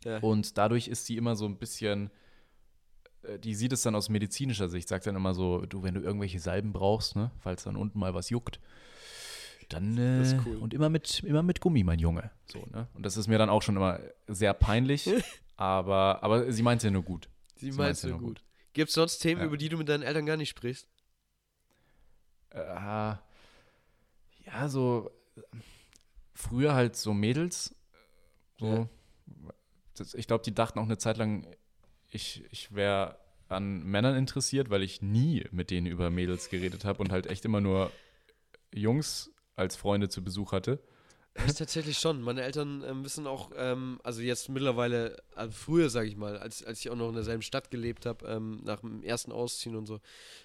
[0.04, 0.18] ja.
[0.18, 2.10] und dadurch ist sie immer so ein bisschen
[3.22, 6.00] äh, die sieht es dann aus medizinischer Sicht, sagt dann immer so, du, wenn du
[6.00, 8.60] irgendwelche Salben brauchst, ne, falls dann unten mal was juckt,
[9.68, 10.56] dann äh, cool.
[10.56, 12.30] und immer mit, immer mit Gummi, mein Junge.
[12.46, 12.88] So, ne?
[12.94, 15.10] Und das ist mir dann auch schon immer sehr peinlich,
[15.56, 17.28] aber, aber sie meint es ja nur gut.
[17.56, 18.28] Sie, sie meint es ja nur gut.
[18.28, 18.44] gut.
[18.72, 19.46] Gibt es sonst Themen, ja.
[19.46, 20.88] über die du mit deinen Eltern gar nicht sprichst?
[22.50, 23.20] Äh, ja,
[24.68, 25.10] so
[26.34, 27.74] früher halt so Mädels.
[28.58, 28.88] So, ja.
[29.96, 31.46] das, ich glaube, die dachten auch eine Zeit lang,
[32.10, 37.00] ich, ich wäre an Männern interessiert, weil ich nie mit denen über Mädels geredet habe
[37.00, 37.90] und halt echt immer nur
[38.72, 40.80] Jungs als Freunde zu Besuch hatte.
[41.46, 42.20] Ich tatsächlich schon.
[42.22, 46.64] Meine Eltern ähm, wissen auch, ähm, also jetzt mittlerweile, also früher sage ich mal, als,
[46.64, 49.86] als ich auch noch in derselben Stadt gelebt habe, ähm, nach dem ersten Ausziehen und
[49.86, 50.00] so,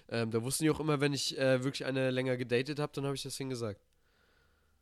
[0.08, 3.04] ähm, da wussten die auch immer, wenn ich äh, wirklich eine länger gedatet habe, dann
[3.06, 3.80] habe ich das denen gesagt.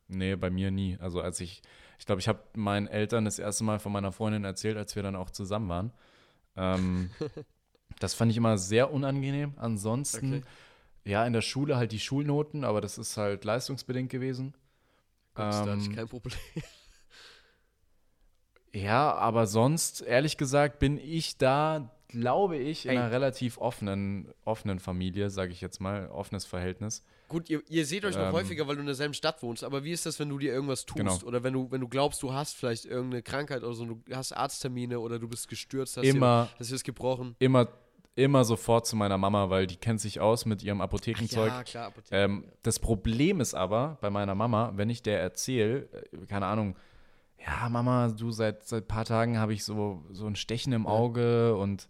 [0.07, 0.97] Nee, bei mir nie.
[0.99, 1.61] Also als ich,
[1.97, 5.03] ich glaube, ich habe meinen Eltern das erste Mal von meiner Freundin erzählt, als wir
[5.03, 5.93] dann auch zusammen waren.
[6.55, 7.09] Ähm,
[7.99, 9.53] das fand ich immer sehr unangenehm.
[9.57, 10.43] Ansonsten, okay.
[11.05, 14.53] Ja, in der Schule halt die Schulnoten, aber das ist halt leistungsbedingt gewesen.
[15.33, 16.37] Gott, ähm, da hatte ich kein Problem.
[18.75, 22.97] Ja, aber sonst, ehrlich gesagt, bin ich da, glaube ich, in Ey.
[22.97, 27.03] einer relativ offenen, offenen Familie, sage ich jetzt mal, offenes Verhältnis.
[27.27, 29.83] Gut, ihr, ihr seht euch noch ähm, häufiger, weil du in derselben Stadt wohnst, aber
[29.83, 30.97] wie ist das, wenn du dir irgendwas tust?
[30.97, 31.19] Genau.
[31.23, 34.31] Oder wenn du, wenn du glaubst, du hast vielleicht irgendeine Krankheit oder so, du hast
[34.31, 37.35] Arzttermine oder du bist gestürzt, hast immer, dir, hast dir das gebrochen?
[37.37, 37.67] Immer,
[38.15, 41.51] immer sofort zu meiner Mama, weil die kennt sich aus mit ihrem Apothekenzeug.
[41.51, 42.53] ja, klar, Apotheken, ähm, ja.
[42.63, 46.75] Das Problem ist aber bei meiner Mama, wenn ich der erzähle, äh, keine Ahnung,
[47.45, 50.87] ja, Mama, du, seit, seit ein paar Tagen habe ich so, so ein Stechen im
[50.87, 51.61] Auge ja.
[51.61, 51.89] und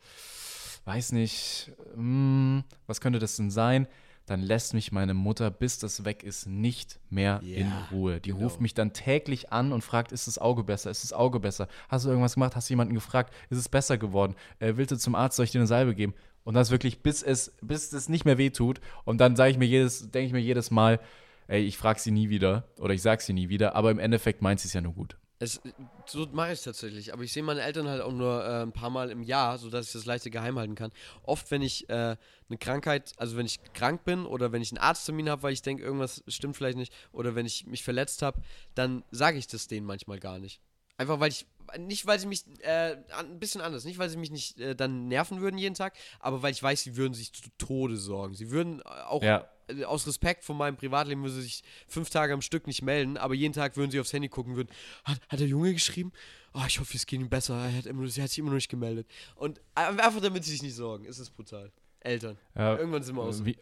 [0.85, 3.87] weiß nicht, mh, hm, was könnte das denn sein?
[4.25, 8.21] Dann lässt mich meine Mutter, bis das weg ist, nicht mehr yeah, in Ruhe.
[8.21, 8.43] Die genau.
[8.43, 10.91] ruft mich dann täglich an und fragt, ist das Auge besser?
[10.91, 11.67] Ist das Auge besser?
[11.89, 12.55] Hast du irgendwas gemacht?
[12.55, 13.33] Hast du jemanden gefragt?
[13.49, 14.35] Ist es besser geworden?
[14.59, 15.35] Äh, willst du zum Arzt?
[15.35, 16.13] Soll ich dir eine Salbe geben?
[16.45, 18.79] Und das wirklich, bis es, bis es nicht mehr wehtut.
[19.03, 20.99] Und dann sage ich mir jedes, denke ich mir jedes Mal,
[21.47, 24.41] ey, ich frage sie nie wieder oder ich sage sie nie wieder, aber im Endeffekt
[24.41, 25.17] meint sie es ja nur gut.
[25.39, 25.61] Es,
[26.05, 27.13] so mache ich es tatsächlich.
[27.13, 29.87] Aber ich sehe meine Eltern halt auch nur äh, ein paar Mal im Jahr, sodass
[29.87, 30.91] ich das leichter geheim halten kann.
[31.23, 32.15] Oft, wenn ich äh,
[32.49, 35.61] eine Krankheit, also wenn ich krank bin oder wenn ich einen Arzttermin habe, weil ich
[35.61, 38.41] denke, irgendwas stimmt vielleicht nicht, oder wenn ich mich verletzt habe,
[38.75, 40.61] dann sage ich das denen manchmal gar nicht.
[40.97, 41.45] Einfach weil ich,
[41.79, 45.07] nicht weil sie mich, äh, ein bisschen anders, nicht weil sie mich nicht äh, dann
[45.07, 48.35] nerven würden jeden Tag, aber weil ich weiß, sie würden sich zu Tode sorgen.
[48.35, 49.49] Sie würden äh, auch ja.
[49.67, 53.17] Äh, aus Respekt vor meinem Privatleben würden sie sich fünf Tage am Stück nicht melden,
[53.17, 54.69] aber jeden Tag würden sie aufs Handy gucken würden,
[55.03, 56.11] hat, hat der Junge geschrieben?
[56.53, 57.55] Oh, ich hoffe, es geht ihm besser.
[57.55, 59.07] Er hat, immer, er hat sich immer noch nicht gemeldet.
[59.35, 61.71] Und einfach damit sie sich nicht sorgen, ist es brutal.
[62.01, 62.37] Eltern.
[62.55, 63.43] Ja, Irgendwann sind wir aus.
[63.45, 63.57] Wie,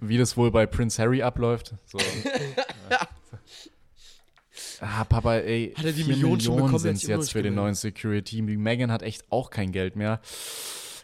[0.00, 1.74] wie das wohl bei Prince Harry abläuft.
[1.86, 1.98] So.
[2.90, 3.08] ja.
[4.80, 8.42] Ah, Papa, ey, hat er die Millionen, Millionen sind es jetzt für den neuen Security.
[8.42, 10.20] Megan hat echt auch kein Geld mehr.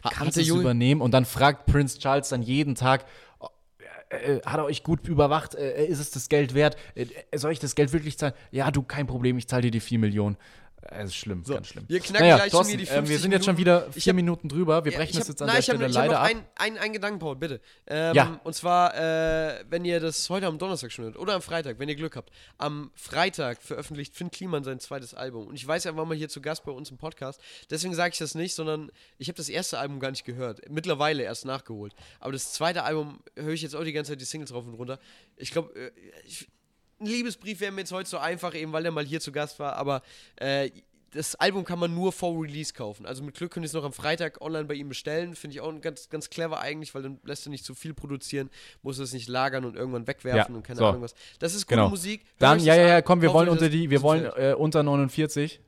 [0.03, 1.01] Kannst du es übernehmen?
[1.01, 3.05] Und dann fragt Prince Charles dann jeden Tag,
[4.11, 5.55] äh, hat er euch gut überwacht?
[5.55, 6.75] Äh, ist es das Geld wert?
[6.95, 7.05] Äh,
[7.35, 8.33] soll ich das Geld wirklich zahlen?
[8.51, 10.37] Ja, du, kein Problem, ich zahle dir die 4 Millionen.
[10.89, 11.85] Es ist schlimm, so, ganz schlimm.
[11.87, 13.91] Wir knacken naja, gleich Thorsten, schon wieder die 50 äh, Wir sind jetzt schon wieder
[13.91, 14.83] vier hab, Minuten drüber.
[14.83, 16.31] Wir brechen ja, das jetzt an nein, der Stelle hab, leider ab.
[16.55, 17.61] Ein, ein, Gedanken, Paul, bitte.
[17.87, 18.41] Ähm, ja.
[18.43, 21.87] Und zwar, äh, wenn ihr das heute am Donnerstag schon hört oder am Freitag, wenn
[21.87, 22.31] ihr Glück habt.
[22.57, 25.47] Am Freitag veröffentlicht Finn Kliman sein zweites Album.
[25.47, 27.39] Und ich weiß, er war mal hier zu Gast bei uns im Podcast.
[27.69, 30.61] Deswegen sage ich das nicht, sondern ich habe das erste Album gar nicht gehört.
[30.69, 31.93] Mittlerweile erst nachgeholt.
[32.19, 34.73] Aber das zweite Album höre ich jetzt auch die ganze Zeit die Singles rauf und
[34.73, 34.99] runter.
[35.37, 35.91] Ich glaube, äh,
[37.01, 39.59] ein Liebesbrief wäre mir jetzt heute so einfach, eben weil er mal hier zu Gast
[39.59, 39.75] war.
[39.75, 40.01] Aber
[40.37, 40.69] äh,
[41.13, 43.05] das Album kann man nur vor Release kaufen.
[43.05, 45.35] Also mit Glück könnt ihr es noch am Freitag online bei ihm bestellen.
[45.35, 48.49] Finde ich auch ganz, ganz clever eigentlich, weil dann lässt er nicht zu viel produzieren,
[48.81, 50.85] muss es nicht lagern und irgendwann wegwerfen Ja, und keine so.
[50.85, 51.13] Ahnung was.
[51.39, 51.89] Das ist gute Genau.
[51.89, 52.21] Musik.
[52.21, 54.83] Hört Dann, ja, ja, ja, komm, wir kauft wollen unter die, wir wollen äh, unter
[54.83, 55.59] 49.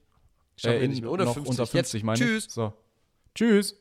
[0.55, 1.11] Schaffen wir in- nicht mehr.
[1.11, 1.49] Unter noch 50.
[1.49, 2.05] unter 50, Jetzt.
[2.05, 2.25] meine ich.
[2.25, 2.53] Tschüss.
[2.53, 2.73] So.
[3.35, 3.75] Tschüss.